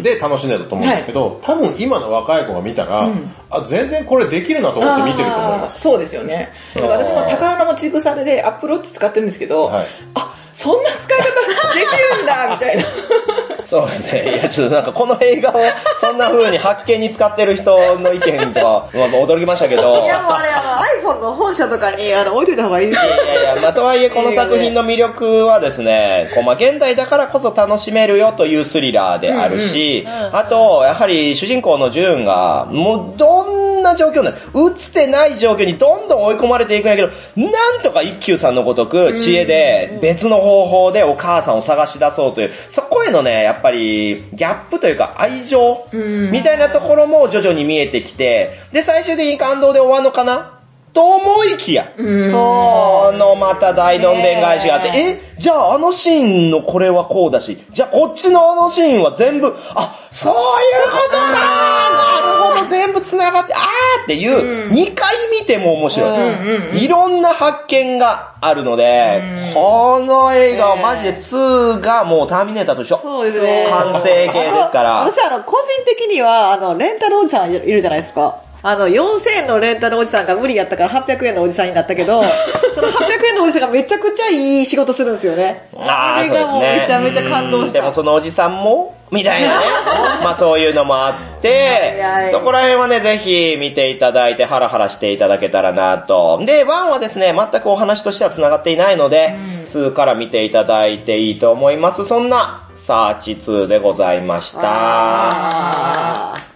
[0.03, 3.34] で楽しんでると思うんですけど、多分今の若い子が見たら、うん。
[3.49, 5.82] あ、全然これできるなと思って見てると思います。
[5.82, 6.49] そうですよね。
[6.76, 9.86] だから私も宝の持ち腐れでアップローチ使ってるんですけど、はい。
[10.16, 11.26] あ、そんな使い方
[11.74, 12.84] できるんだみたいな。
[12.84, 12.86] あ。
[13.66, 14.36] そうですね。
[14.36, 15.62] いや、ちょっとなんかこの映画を
[15.95, 20.04] そんな風に発見に使ってる人の意見とは、まあ驚きましたけど。
[20.04, 20.06] あ。
[20.06, 23.14] いやもうあれ、あの iPhone の本社とかにあの置いといた方がいいですよ。
[23.14, 46.32] いやいや、まあ、とはいえこの作品の魅力はですね、こう、まあ、現代だからこそ楽しめるよというスリラーであるし、あと、やはり主人公のジューンが、もうどんな状況なん打つてない状況にどんどん追い込まれていくんやけど、なんとか一休さんのごとく知恵で別の方法でお母さんを探し出そうという、そこへのね、やっぱりギャップというか愛情ん。
[46.32, 50.58] みたいなところも徐々に見えてきて、で、最終的に感動で終わるのかな？
[50.94, 52.32] と思いきや、うん。
[52.34, 60.40] このまた大どんでん返しがあって、え、じゃああのシーンのこれはこうだし、じゃあこっちのあのシーンは全部、あ、そういう
[60.92, 63.62] ことかほど、全部繋がって、あー
[64.04, 66.32] っていう、2回見ても面白
[66.74, 66.84] い。
[66.84, 73.00] いろんな発見があるので、この映画はマジで2がもうターミネーターと一緒。
[73.02, 73.68] そうですね。
[73.70, 74.92] 完成形ですから。
[75.02, 78.38] 私あの、個人的には、あの、レンタルおじさんいるじゃないですか。
[78.64, 82.24] あの、4000円のレンタルおじさんが無理やったから800円のおじさんになったけど、
[82.76, 85.68] その800円のおじさんがめちゃくちゃいい仕事するんですよね。
[85.86, 87.74] あーれがもうそうですねめちゃめちゃ感動した。
[87.74, 89.66] でもそのおじさんもみたいなね。
[90.24, 96.39] まあそういうのもあってそこら辺はね、ぜひ見ていただいてハラハラしていただけたらなと。
[96.43, 99.34] で、1はですね、全くお話としては繋がっていないので、
[99.74, 102.05] 2から見ていただいていいと思います。
[102.05, 106.51] そんな、サーチ2でございました。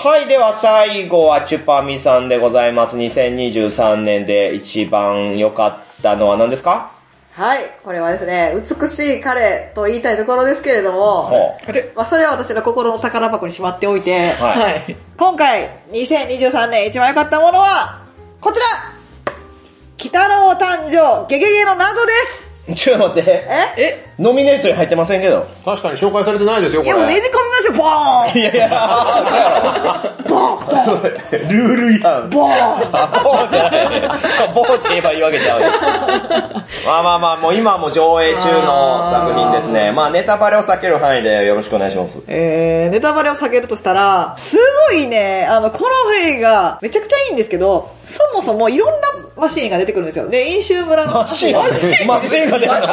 [0.00, 2.96] あはい、では最後はチュパミさんでございます。
[2.96, 6.92] 2023年で一番良かったのは何ですか？
[7.34, 11.56] ーはい、これはですね、美しい彼と言いたいところですけれども、
[11.96, 14.42] まあそれは私の心の宝箱にしまっておいて、う。
[14.42, 14.58] はい。
[14.60, 14.96] はい。
[15.16, 18.00] 今回、2023年一番良かったものは、
[18.40, 18.66] こちら
[19.96, 22.00] 北郎誕生、ゲゲゲの謎
[22.66, 23.30] です ちょっと待って。
[23.76, 23.82] え？
[23.82, 24.07] え？
[24.18, 25.46] ノミネートに入ってませんけど。
[25.64, 26.90] 確かに紹介されてないですよ、これ。
[26.90, 28.68] いやもうねじ込みましょう、ボーンいやいや、
[29.28, 29.48] そうや
[30.02, 30.28] ろ。
[30.28, 32.30] ボーンボーンルールやん。
[32.30, 34.30] ボーンあボーってない。
[34.32, 35.68] そう、ボーって言えばいいわけちゃうよ。
[36.84, 39.92] まあまあまあ、もう今はもう上映中の作品ですね。
[39.92, 42.18] まあネタバレを避ける範囲でよろしくお願いします。
[42.26, 44.56] えー、ネタバレを避けるとしたら、す
[44.90, 50.28] ごいね、あの、この映画、めちゃくちゃいいんですけど、そもそもいろんなマシーンが出てくるんですよ。
[50.28, 52.88] で、飲酒村のマシーンマシーンマシーンが出てくる。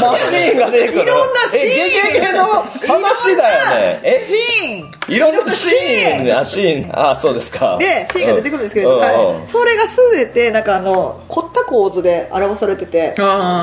[0.00, 1.02] マシーンが出てくる。
[1.02, 1.62] いろんなシーン。
[1.62, 4.00] え、ゲゲゲの話だよね。
[4.02, 4.92] え、シーン。
[5.14, 7.76] いろんなシーン、あ、シーン、あ、そうですか。
[7.78, 9.46] で、シーンが出てくるんですけれどはい。
[9.48, 13.14] それがすべて、なんかあの、凝った構図で表されてて、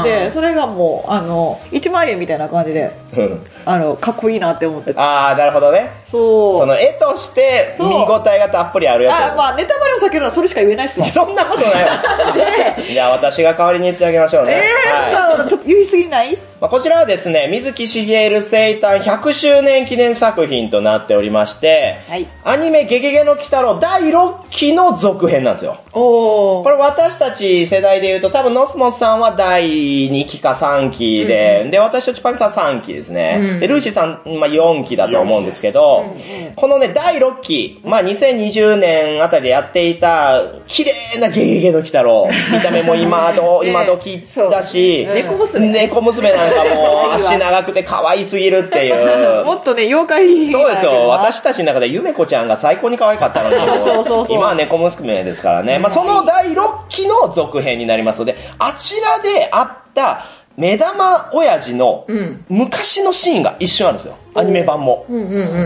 [0.04, 5.00] で、それがもう、あの、1万円みたいな感じで、うんあの、かっこいいなって思ってて。
[5.00, 5.92] あー、なるほどね。
[6.10, 6.58] そう。
[6.58, 11.06] その絵として見応えがたっぷりあるやつやあ、まあネタバレを避けるのはそれしか言えないっすわ。
[11.06, 12.02] そんなことないわ。
[12.78, 14.54] で、じゃあ私が代わりに言ってあげましょうね。
[14.54, 16.38] えー、はいちょっと言い過ぎない？
[16.62, 22.28] まあ、こちらはですね、水木しげる生誕100周年記念作品となっておりまして、はい。
[22.44, 25.78] アニメゲゲゲの鬼太郎第6期の続編なんですよ。
[25.92, 33.38] これ私たち世代で言うと多分ノスモスさんは第2期か3期で、で、私とチュパミさん3期ですね。
[33.54, 36.14] うんで、ルーシーさん、まあ、4期だと思うんですけど、
[36.58, 42.30] このね、第6期、まあ、2020年あたりでやっていた、綺麗なゲゲゲの鬼太郎。
[42.52, 45.70] 見た目も今ど、 今時だし、猫娘。
[45.70, 46.32] 猫娘。
[46.34, 49.44] なんかも 足長くて可愛すぎるっていう。
[49.46, 51.08] もっとね、妖怪そうですよ。
[51.08, 53.56] 私私たちの中でゆめこちゃんが最高に可愛かったのに、
[54.34, 55.80] 今は猫娘ですからね。
[55.80, 60.26] まあ、その第6期の続編になりますので、あちらであった
[60.58, 64.16] 目玉親父のうん昔のシーンが一瞬あるんですよ。
[64.36, 65.06] アニメ版も。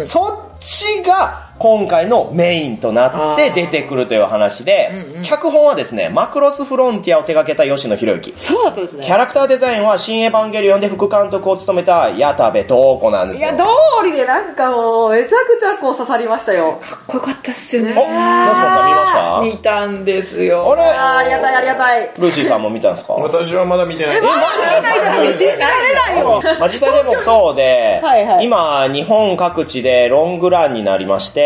[0.04, 8.36] そっちが今回のメインとなって出てくるという話で、うんうん脚本はですね、マクロスフロンティアを手掛けた吉野博之。
[8.46, 9.06] そうだったですね。
[9.06, 13.50] キャラクターデザインは新エヴァンゲリオンで副監督を務めた矢田部東子なんですよ。
[13.50, 13.64] いや、通
[14.06, 16.78] りでなんかもう、めちゃくちゃこう刺さりましたよ。
[16.82, 17.94] かっこよかったっすよね。
[17.94, 19.42] お、マスモさん見ました？
[19.44, 20.74] 見たんですよ。
[20.74, 20.84] あれ？
[20.84, 22.12] あーありがたいありがたい。
[22.20, 23.14] ルーシーさんも見たんですか？
[23.14, 24.18] 私はまだ見てない。
[24.18, 26.42] え、マジでないだろ信じられないよ。
[26.60, 31.43] まあ実際でもそうではいはい今日本各地でロングランになりまして、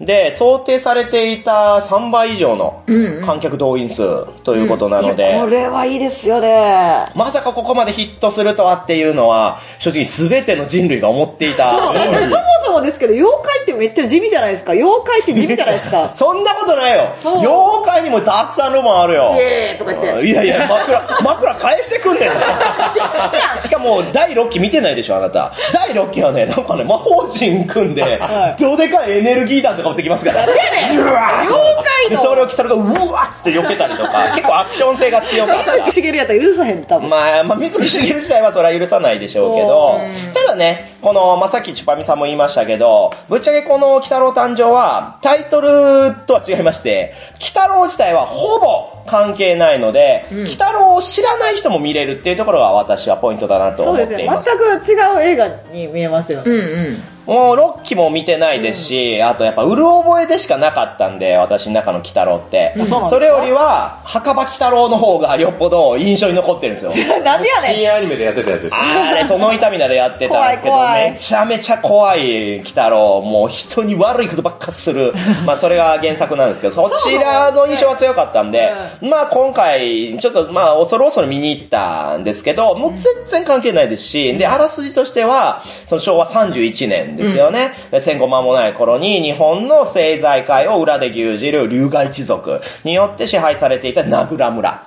[0.00, 7.06] で、想定されていた3倍以上のうんうん観客動員数ということなので、これはいいですよね。
[7.14, 11.92] まさかここまでヒットするとはっていうのは、正直全ての人類が思っていた。
[11.92, 14.72] でそもそもですけど、妖怪ってめっちゃ地味じゃないですか。
[14.72, 16.10] 妖怪って地味じゃないですか。
[16.14, 20.26] そんなことないよ妖怪にもたくさんロマンあるよイエーイとか言って。
[20.26, 23.62] いやいや、枕、 枕返してくんねん。
[23.62, 25.52] しかも、第6期見てないでしょ、あなた。
[25.72, 30.44] 第6期はね、なんかね、魔法陣組んでは、どでかいエネルギー弾とか持ってきますから。
[30.44, 32.22] 妖怪で、の。
[32.22, 32.78] それを来たらが、う
[33.12, 35.90] わっつって避けたりとか、 結構アクション性が強かった。
[35.92, 37.08] しげるやったら許さへん、多分。
[37.08, 40.00] まあ、まあ、水木しげる自体はそれは許さないでしょうけど、
[40.34, 54.26] ただね、この、まあ、さっきチュパミさんも言いましたけど、ぶっちゃけこの、鬼太郎誕生は、タイトルとは違いまして、鬼太郎自体はほぼ関係ないので、鬼太郎を知らない人も見れるっていうところが私はポイントだなとそうですね。
[54.28, 54.58] 思っています。
[54.58, 56.44] 全く違う映画に見えますよね。
[56.46, 56.60] うんう
[56.90, 57.13] ん。
[57.26, 62.74] もう6期も見てないですし、あとやっぱうる覚えでしかなかったんで、私の中の鬼太郎って。
[62.76, 66.90] そうなんそれよりは、墓場鬼太郎の方がよっぽど印象に残ってるんですよ。
[67.24, 67.72] なんでやねん。
[67.74, 68.78] 深夜アニメでやってたやつですね。
[68.80, 75.14] あれ、その痛みなでやってたんですけど、怖い怖いめちゃめちゃ怖い鬼太郎、もう人に悪いことばっかする。
[75.46, 87.72] まあそれが原作なんですけど、そちらの印象が強かったんで、まあ今回、ちょっとまあ恐る恐る見に行ったんですけど、もう全然関係ないですし、で、あらすじとしては、その昭和31年ですよね。
[87.90, 94.86] で戦後間もない頃に日本の政財界を裏で牛耳る龍河一族によって支配されていた名倉村。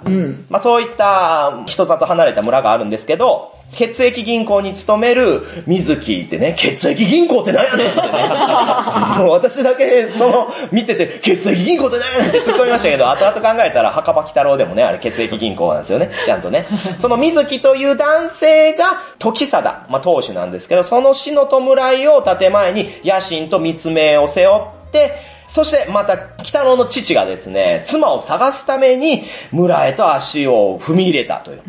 [0.49, 8.07] まあそういった人里離れた村があるんですけど、血液銀行に勤める水木ってね、血液銀行って何やねんってね。
[9.29, 16.09] 私だけ、その、見てて、血液銀行って何やねんって突っ込みましたけど、後々考えたら、墓場鬼太郎でもね、あれ血液銀行なんですよね。
[16.25, 16.65] ちゃんとね。
[16.99, 31.63] その水木という男性が、時貞、まあ当主なんですけど、その死の弔いを建前に、野心と密命を背負って、そしてまた、北野の父がですね、妻を探すために村へと足を踏み入れたという。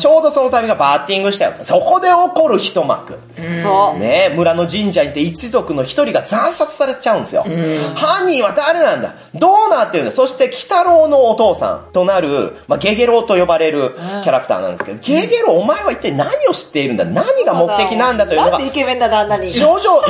[0.00, 1.54] ちょうどその旅がバッティングしたよ。
[1.62, 3.18] そこで起こる一幕。
[3.62, 3.98] そう。
[3.98, 7.44] ね村の神社にて一族の一人が惨殺されちゃうんですよ。
[7.94, 9.14] 犯人は誰なんだ？
[9.34, 10.12] どうなってるんだ？
[10.12, 17.04] そして、鬼太郎のお父さんとなる、まあ、ゲゲロウと呼ばれるキャラクターなんですけど、ゲゲロウお前は一体何を知っているんだ？
[17.04, 19.48] 何が目的なんだというのがなんでイケメンだな、あんなに。
[19.48, 20.02] 徐々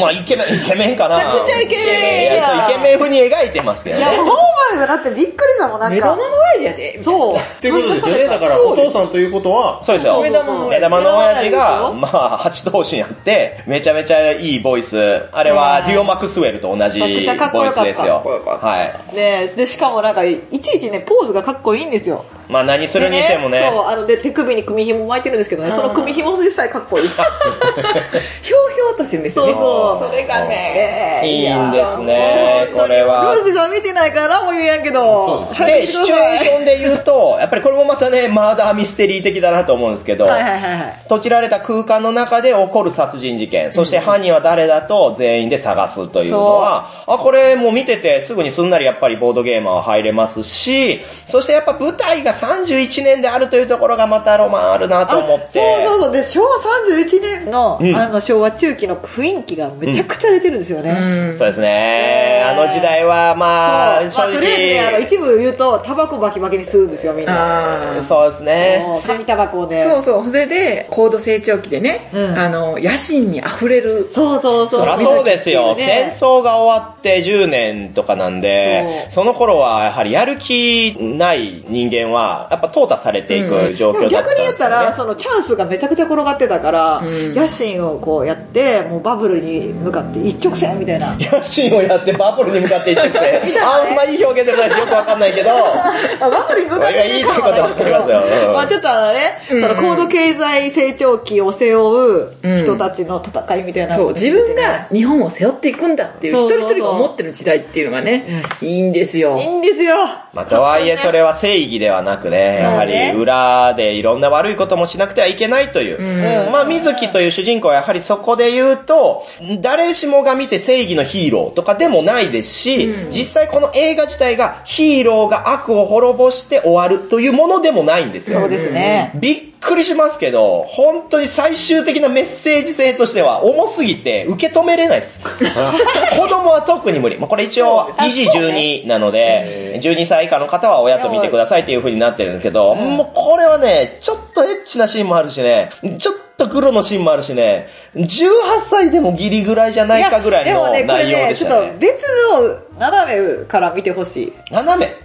[0.00, 1.18] まあ、イケメン、イケメンかな。
[1.18, 4.24] めちゃくちゃイケメンケメン風に描いてますけどいや、ねほ。
[4.24, 4.34] んま
[4.82, 6.16] にだってびっくりしたもん、なんか目玉。
[6.16, 7.04] の親父やで。
[7.04, 7.36] そう。
[7.36, 8.26] っていうことですよね。
[8.26, 10.20] だから、お父さんということは、そうですよ。
[10.20, 15.26] 目玉の親父目玉の親父目玉が、まあ、八頭身あって、めちゃめちゃいいボイス。
[15.32, 18.60] あれは、デュオ・マクスウェルと同じボイスですよかっこよかっ。
[18.60, 19.14] たはい。
[19.14, 22.24] で、で、しかもなんか、いちいちね、ポーズがかっこいいんですよ。
[22.48, 23.70] まあ、何するにしてもね。
[23.72, 27.08] そう、あの、で、手首に組紐巻いてるんですけどね、その組紐でさえかっこいい。
[28.42, 29.52] ひょうひょうとしてるんですよね。
[29.52, 29.62] そう
[29.98, 33.34] そうそれがね、えいいんですね、これは。
[33.34, 35.48] ルーズさん見てないからもう言えやんけど。
[35.58, 40.94] で、シチュエーションで言うと、 やっぱりこれもまたね、マーダーミステリー的だなと思うんですけど、はいはいはいはい。
[41.04, 55.58] 閉じられた空間の中で起こる殺人事件、そして犯人は誰だと全員で探すというのは、あ、これもう見ててすぐにすんなりやっぱりボードゲーマーは入れますし、そしてやっぱ舞台が31年であるというところがまたロマンあるなと思って。
[55.86, 56.12] そうそうそう。
[56.12, 56.58] で、昭和
[56.96, 60.90] 31年の、うんあの、昭和中期の雰囲気がめちゃくちゃ出てるんですよね。
[60.90, 61.38] うん。
[61.38, 62.42] そうですね。
[62.54, 68.00] ねあの時代はまあ、正そうまあ、とりあえずね、あの、直、一部言うと、タバコバキバキに吸うんですよ、みんな。
[68.02, 68.84] そうですね。
[68.86, 69.82] もう紙タバコをね。
[69.82, 70.28] そうそう。
[70.28, 74.08] それで、高度成長期でね、うんあの、野心に溢れる。
[74.12, 74.80] そうそうそう。
[74.80, 75.74] そりゃそうですよ。
[75.74, 84.68] ね戦争が終わって10年とかなんで、その頃はやはりやる気ない人間は、やっぱ淘汰されていく状況だったん逆に言った。
[84.68, 91.14] ら、そのチャンスがめちゃくちゃ転がってたから、うん野心をこうやって、もうバブルに向かって一直線みたいな。
[91.18, 93.62] 野心をやってバブルに向かって一直線。
[93.62, 95.50] あんまいい表現でもないしよくわかんないけど、
[96.20, 103.96] あバブルに向かっていたいことはわかりますようんまあちょっとあのね、うんその高度経済成長期を背負う人たちの戦いみたいな。
[103.96, 109.44] そう、自分が日本を背負っていくんだっていう、一人一人が思ってる時代っていうのがね、いいんですよい。
[109.44, 109.96] いんですよ。
[110.32, 115.98] まあ、とはいえそれは正義ではなくね、やはり裏でいろんな悪いこともしなくてはいけないという。
[115.98, 119.24] うんまあ、水木という主人公はやはりそこで言うと、
[119.60, 128.40] 誰しもが見て正義のヒーローとかでもないですし、うん実際この映画自体がヒーローが悪を滅ぼして終わるというものでもないんですよ。
[128.40, 129.12] そうですね。
[129.14, 135.20] びっくりしますけど、本当に最終的なメッセージ性としては重すぎて受け止めれないです。
[136.16, 137.18] 子供は特に無理。
[137.18, 138.38] まあ、これ一応、そうですね2時
[138.84, 148.28] 12なので、12歳以下の方は親と見てくださいっていう風になってるんですけど、もうこれはね、ちょっとエッチなシーンもあるしね、ちょっと黒のシーンもあるしね、18
[148.68, 151.66] 歳でもギリぐらいじゃないかぐらいのやでもね、これ内容ね、でしたね。
[151.66, 151.92] ちょっと別
[152.30, 154.32] の斜めから見てほしい。
[154.52, 154.96] 斜め？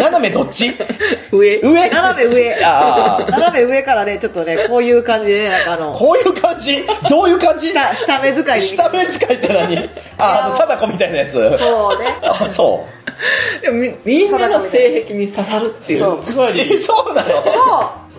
[0.00, 0.74] 斜めどっち？
[1.30, 1.60] 上。
[1.60, 1.90] 上？
[1.90, 2.56] 斜め上。
[2.60, 6.84] 斜め上からね、ちょっとね、こういう感じでね、なんかあの、こういう感じ？
[7.08, 7.70] どういう感じ？
[7.72, 9.78] 下、下目遣い下目使いって何？
[10.18, 11.34] あ、あの、貞子みたいなやつ。
[11.34, 11.58] そうね。
[12.22, 12.84] あ、そ
[13.60, 13.62] う。
[13.62, 16.18] でもみみんなの性癖に刺さるっていう。
[16.22, 17.44] つまり、え、そうなのそう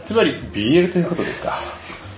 [0.06, 1.60] つまり BL ということですか。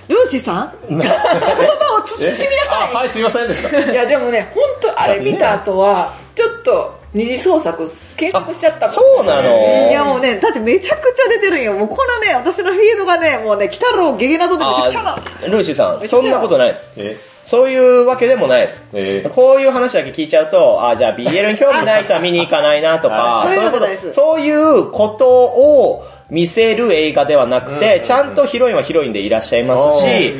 [0.07, 0.73] ルーシーさん？
[0.89, 2.37] 言葉を慎みな
[2.71, 3.91] あ、さいはい、すいませんでした。
[3.91, 11.73] いやでもね、本当あれ見た後は、ちょっと二次創作検索しちゃったそうなのいやもうね、だってめちゃくちゃ出てるんよ。
[11.73, 15.15] もうこのね、私のフィードがね、もうね、北郎ゲゲナゾでめちゃくちゃな。
[15.15, 16.91] あルーシーさん、そんなことないです。
[16.97, 18.83] え、そういうわけでもないです。
[18.93, 19.23] え？
[19.25, 30.33] ーこういう話だけ聞いちゃうと、あ、じゃあ BL に興味ない人は見に行かないなとか、そういうことことですそういうことを見せる映画ではなくて、ちゃんとヒロインはヒロインでいらっしゃいますし、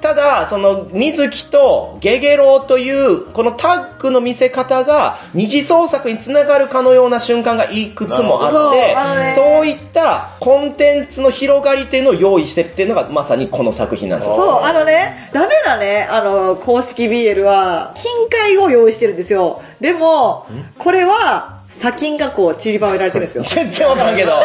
[0.00, 14.36] ただ、その、水木とゲゲロウという、このタッグの見せ方が、二次創作につながるかのような瞬間がいくつもあってそういったコンテンツの広がりっていうのを用意してるっていうのが、まさにこの作品なんですよ。
[14.36, 19.62] そう、あのね、ダメなね、あの、公式 BL は、金塊を用意してるんですよ。
[19.80, 20.46] でも、
[20.78, 23.44] これは、砂金がこう散りばめられてるんですよ。
[23.48, 24.30] 全然わからんけど。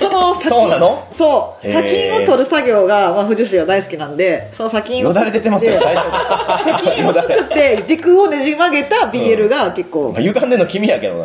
[0.00, 1.06] その砂金、そうなの？
[1.12, 5.08] そう、砂金を取る作業が、まあ、藤士が大好きなんで、その砂金を。
[5.08, 6.62] よだれ出てますよ、で大丈夫。
[6.64, 11.24] 砂金を作って、軸をねじ曲げた BL が結構、歪んでんの君やけどな。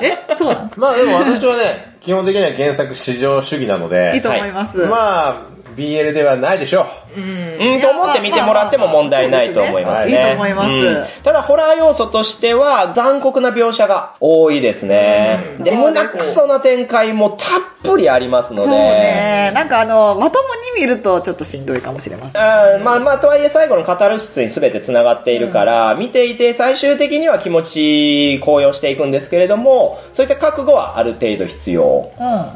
[0.00, 0.70] え、そうなの？
[0.76, 4.78] まあでも私はね、基本的には原作至上主義なので、いいと思います。
[4.78, 10.12] まあ、BL ではないでしょうん、と思って見てもらっても問題ないと思いますね。
[10.12, 15.56] いいと思いますうんただ、ホラー要素としては、残酷な描写が多いですね。
[15.60, 18.68] で、胸くそな展開もたっぷりありますので。
[18.68, 19.52] そうね。
[19.54, 22.38] なんかあの、まともに見るとちょっとしんどいかもしれませ
[22.78, 22.84] ん。
[22.84, 32.10] まあまあ、とはいえ最後のカタルシスに全て繋がっているから、見ていて最終的には気持ち高揚していくんですけれども、そういった覚悟はある程度必要。
[32.18, 32.46] うん。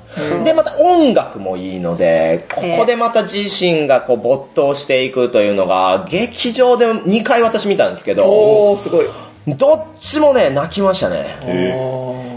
[0.44, 9.06] で、また音楽もいいので、ここでまた自身がこう没頭していくというのが、劇場で2回私見たんですけど、おー、すごい。
[9.46, 11.38] どっちもね、泣きましたね。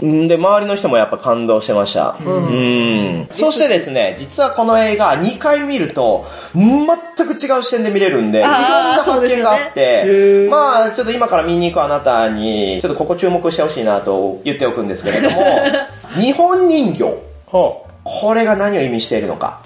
[0.06, 2.16] んで、周りの人もやっぱ感動してました。
[2.24, 3.28] うん。
[3.30, 6.86] そしてですね、実はこの映画2回見ると、全
[7.26, 15.42] く違う視点で見れるんで、いろんな発見があって、まあ、ちょっと今から見に行くあなたに、ちょっとここ注目してほしいなと言っておくんですけれども、
[16.20, 17.33] 日本人形。
[17.54, 19.60] ほこれが何を意味しているのか。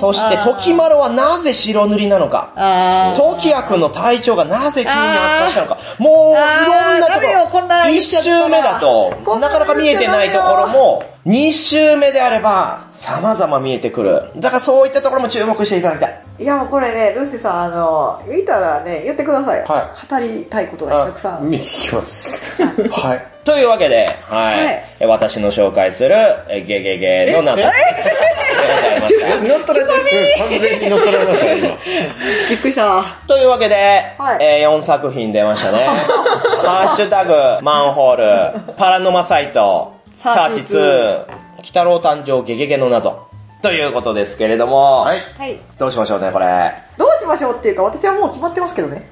[0.00, 2.50] そして、時丸はなぜ白塗りなのか。
[2.56, 3.16] あー。
[3.16, 5.78] トキヤ君の体調がなぜ急に悪化したのか。
[5.98, 7.12] もう、いろんなと
[7.50, 14.22] こんなころ、一周目だとこ、んななかなか見えてないところも、二周目であれば、様々見えてくる。
[14.36, 16.22] だからそういったところも注目していただきたい。
[16.38, 19.60] いやもうこれね、ルーシーさん、あの、見たらね、言ってください。
[19.64, 20.88] は語りたいことう。
[20.88, 21.50] がたくさん。
[21.50, 22.62] 見に行きます。
[22.92, 23.26] はい。
[23.42, 24.66] というわけで、はい。
[24.66, 26.14] はいえ私の紹介する、
[26.48, 27.56] えゲゲゲの謎。
[27.56, 29.14] でございます
[29.48, 30.36] 乗っ取られ。
[30.38, 31.68] 完全に乗っ取られましたね、今。
[32.50, 33.04] びっくりしたわ。
[33.26, 33.74] というわけで、
[34.16, 35.88] はいえ4作品出ましたね。
[36.62, 41.26] ハッシュタグ、マンホール、パラノマサイト、ササーチーチ2
[41.58, 43.28] 2、北郎誕生ゲゲゲの謎。
[43.62, 45.20] ということですけれども、はい。
[45.36, 45.58] はい。
[45.78, 46.72] どうしましょうね、これ。
[46.96, 49.08] どうしましょうっていうか、私はもう決まってますけどね。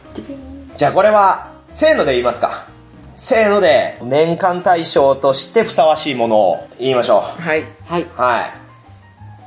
[0.76, 2.66] じゃあこれは、せーので言いますか。
[3.14, 7.64] せーので、年間大賞としてふさわしいものを言いましょはい。
[7.86, 8.02] はい。
[8.02, 8.08] う。
[8.14, 8.54] はい。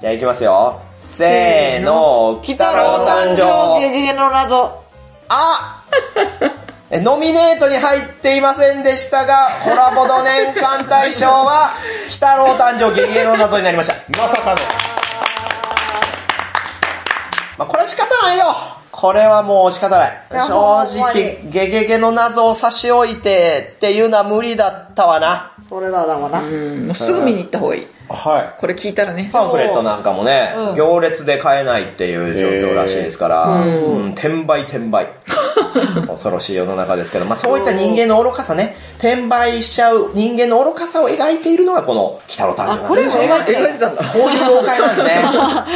[0.01, 0.81] じゃあ行きますよ。
[0.97, 3.79] せーの、北郎誕生。
[3.81, 4.83] ゲゲゲの謎。
[5.29, 5.83] あ
[6.41, 6.51] え
[6.89, 11.73] ノミネートに入っていませんでしたが、ホラボド年間大賞は、
[12.07, 13.95] 北郎誕生ゲゲゲの謎になりました。
[14.17, 14.57] まさかの。
[17.57, 18.55] まあこれは仕方ないよ
[18.91, 20.23] これはもう仕方ない。
[20.31, 21.13] 正直、
[21.43, 25.51] にゲゲゲの謎を差し置いてっていうのは無理だったわな。
[25.67, 26.39] それだだわな。
[26.39, 27.87] うん、もうすぐ見に行った方がいい。
[28.09, 29.29] はこれ聞いたらね。
[29.31, 35.07] パンフレットなんかもね、うん行列で買えないっていう状況らしいですから、うん転売転売。
[36.07, 44.03] 恐ろしい世の中ですけど、まあそういった人間の愚かさね、転売しちゃう人間の愚かさを描いているのがこの北野誕生あこれもね描いてたんだ。
[44.03, 45.11] こういう妖怪なんですね。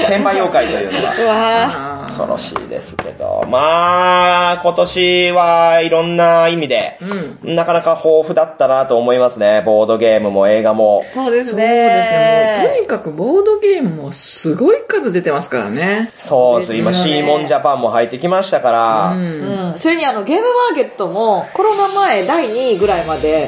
[0.05, 1.15] 転売妖怪というのが。
[1.17, 3.43] うわあ恐ろしいですけど。
[3.49, 6.97] まあ、今年はいろんな意味で、
[7.43, 7.55] うん。
[7.55, 9.61] なかなか豊富だったなと思いますね。
[9.65, 11.03] ボードゲームも映画も。
[11.03, 11.65] ーそうですそうね。
[11.65, 12.57] ですね。
[12.63, 16.11] もうとにかくボードゲームもすごい数出てますからね。
[16.21, 16.75] そうです。
[16.75, 19.21] 今、シーモンジャパンも入ってきましたから、うん。
[19.21, 19.79] うん。
[19.79, 23.47] それにあの、ゲームマーケットも、コロナ前第2位ぐらいまで。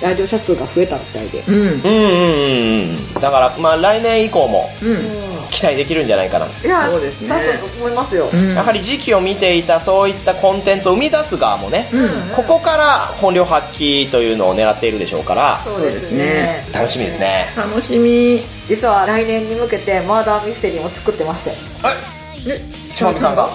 [0.00, 1.40] 来場者数が増えたみたいで。
[1.48, 1.54] うん。
[1.54, 3.20] うんうんうんうん。
[3.20, 5.35] だから、まあ来年以降もうん。
[5.56, 6.46] 期待できるんじゃないかな。
[6.46, 8.28] いや、そうですねだと思いますよ。
[8.32, 8.54] うん。
[8.54, 12.34] やはり時期を見ていたそういったコンテンツを生み出す側もね、うん。
[12.36, 16.66] ここから本領発揮というのを狙っているでしょうから、そうですね。
[16.74, 17.46] 楽しみですね。
[17.56, 18.42] 楽しみ。
[18.68, 21.54] 実は来年に向けてマーダーミステリーを作ってまして。
[22.46, 22.60] え？
[22.94, 23.48] ちまみさんが？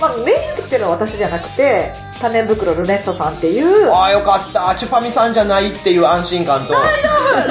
[0.00, 6.82] まあ、メイン作ってるのは私じゃなくて、種袋ルネッソさんっていう、ああよかった、チュパミさんじゃないっていう安心感と、あ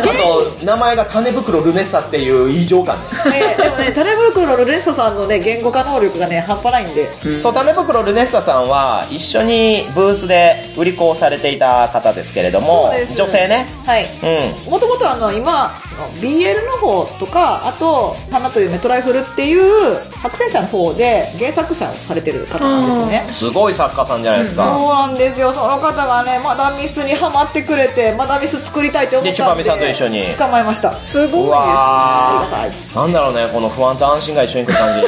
[0.02, 3.48] と、名前が種袋ルネッサっていう異常感ね。
[3.48, 7.08] ね、でもね、種袋ルネッソさんのね、言語化能力がね、半端ないんで。
[7.42, 13.68] そう、種袋ルネッサさんは一緒にブースで売り子をされていた方ですけれども女性ね。
[13.86, 14.06] はい。
[14.24, 14.72] うん。
[14.72, 15.72] もともとあの、今、
[16.22, 23.28] BL の方とか、あと、花というメトライフルっていう、白戦車の方で原作者をされてる方なんですよね。
[23.32, 24.57] すごい作家さんじゃないですか。
[24.66, 25.54] そうなんですよ。
[25.54, 29.64] その方がね、マダミスにハマってくれて、マダミス作りたいって思で、ったんで。
[29.64, 30.24] チュパミさんんと一緒に。
[30.38, 30.94] 捕まえました。
[31.04, 31.38] すごいです。
[31.38, 32.72] うわありがたい。
[32.72, 35.08] ーなんだろうね、この不安と安心が一緒に来る感じ。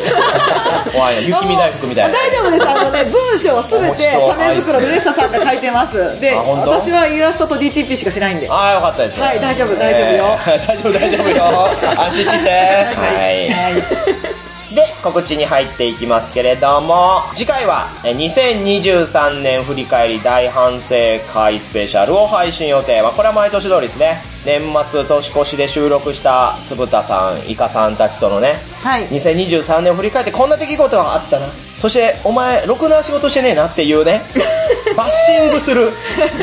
[0.93, 2.13] 怖いな、雪見大福みたいな。
[2.13, 2.69] 大丈夫です。
[2.69, 6.19] あのね、文章をすべてお餅と種袋でレッサさんが書いてます。
[6.19, 6.71] で、あ本当？
[6.71, 8.47] 私はイラストと DTP しかしないんで。
[8.49, 9.19] ああ、よかったです。
[9.21, 11.69] はい大丈夫大丈夫よえー 大丈夫、大丈夫よ。
[11.97, 12.49] 安心して。
[12.49, 13.49] はい。
[13.49, 14.38] はい。
[14.73, 20.95] で、告知に入っていきますけれども、次回はえー2023年振り返り大反省
[21.33, 23.01] 会スペシャルを配信予定。
[23.01, 24.21] まあ、これは毎年通りですね。
[24.45, 29.07] 年末年越しで収録した酢豚さん、イカさんたちとのね、はい。
[29.07, 31.47] 2023年を振り返ってこんな出来事があったな。
[31.79, 34.21] そして、お前、ろくな仕事してねえなっていうね、
[34.99, 35.91] バッシングする、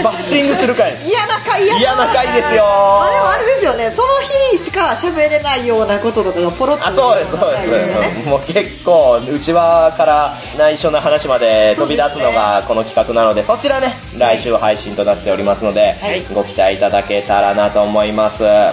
[0.02, 1.08] バッシングする回です。
[1.08, 4.08] 嫌な回や嫌な回ですよあでもあれですよね、その
[4.50, 6.86] 日にしか喋れないようなこととかがポロッと。
[6.86, 7.70] あ、そうです、そうです。
[7.70, 18.42] ねもう結構、内輪から内緒な話まで飛び出すのがこの企画なので、そちらね、来週配信となっておりますので、はいご期待いただけたらなと思います。
[18.42, 18.72] は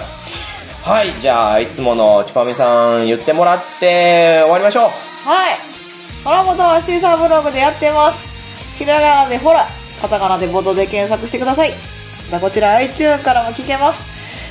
[1.02, 5.28] い、じゃあ、いつものちぱみさん言ってもらって終わりましょう。
[5.28, 5.58] はい。
[6.24, 8.33] ホラボトはシーサーブログでやってます。
[8.78, 9.66] ひらがなでホラ、
[10.00, 11.72] カタカナでボトで検索してください。
[12.30, 14.02] またこちら iTunes からも聞けます。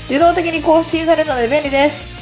[0.10, 2.14] 自動的に更新されるので便利です。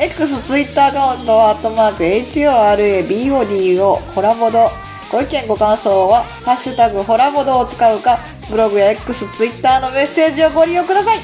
[0.00, 4.70] X、Twitter アカウントは、アットマーク、HORABOD をホラボド。
[5.12, 8.18] ご意見ご感想は、ハッシュタグホラボドを使うか、
[8.50, 11.18] ブログや X、Twitter のメッセージをご利用ください。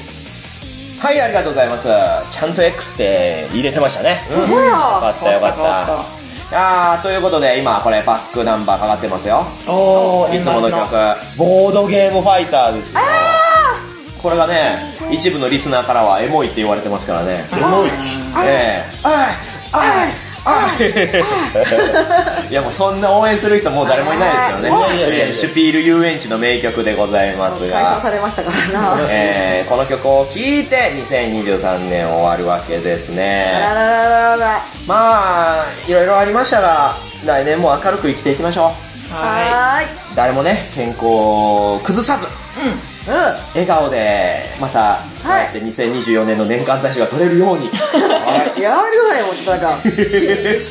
[0.99, 1.87] はい、ありがとうございます。
[2.31, 4.19] ちゃんと X って入れてましたね。
[4.31, 4.47] うん。
[4.47, 6.16] ほらよかったよかった。
[6.51, 9.45] あー、ということで今これバックナンバーかかってますよ。
[9.67, 10.91] おー、いつもの曲、
[11.37, 12.99] ボードゲームファイターですよ。
[14.21, 14.79] これがね、
[15.11, 17.45] 一部のリスナーからはエモいって言われてますからね。
[17.51, 17.89] エモい。
[18.45, 18.85] ええ。
[19.03, 19.13] あい
[19.73, 20.26] あいあ
[20.79, 24.69] い いやもうそんな応援する人もう誰もいないですけどね。
[24.93, 27.99] ええシュピール遊園地の名曲でございますが。
[29.09, 33.53] えーこの曲を聴いて2023年終わるわけですね。
[34.87, 36.95] まあ、いろいろありましたが、
[37.25, 38.71] 来年も明るく生きていきましょ
[39.11, 39.13] う。
[39.13, 39.87] はーい。
[40.15, 42.96] 誰もね、健康を崩さず、うん。
[43.07, 48.61] 笑顔で、また、こうやって2024年の年間大賞が取れるように、はい。
[48.61, 49.77] やめてくださいよ、なんか、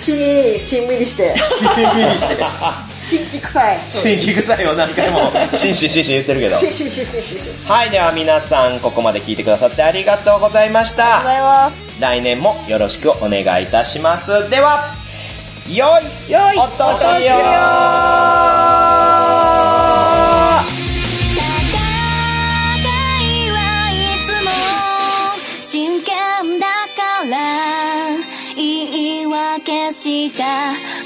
[0.05, 1.65] 死に、しんみりして、しん
[1.97, 2.37] みりして、
[3.09, 3.79] 新規臭い。
[3.89, 6.59] 新規臭いを何回も、しんしんしんしん言ってるけど。
[6.59, 7.09] しんしんしんしんしん。
[7.41, 11.25] ありはい、では皆さん、ここまで聞いてくださってありがとうございましがとうごた。
[11.25, 12.01] ざいます。
[12.01, 14.49] 来年もよろしくお願いいたします。
[14.51, 14.85] では、
[15.69, 15.79] 良い
[16.31, 17.09] よいお年を
[29.59, 31.06] 真剣だから言い訳し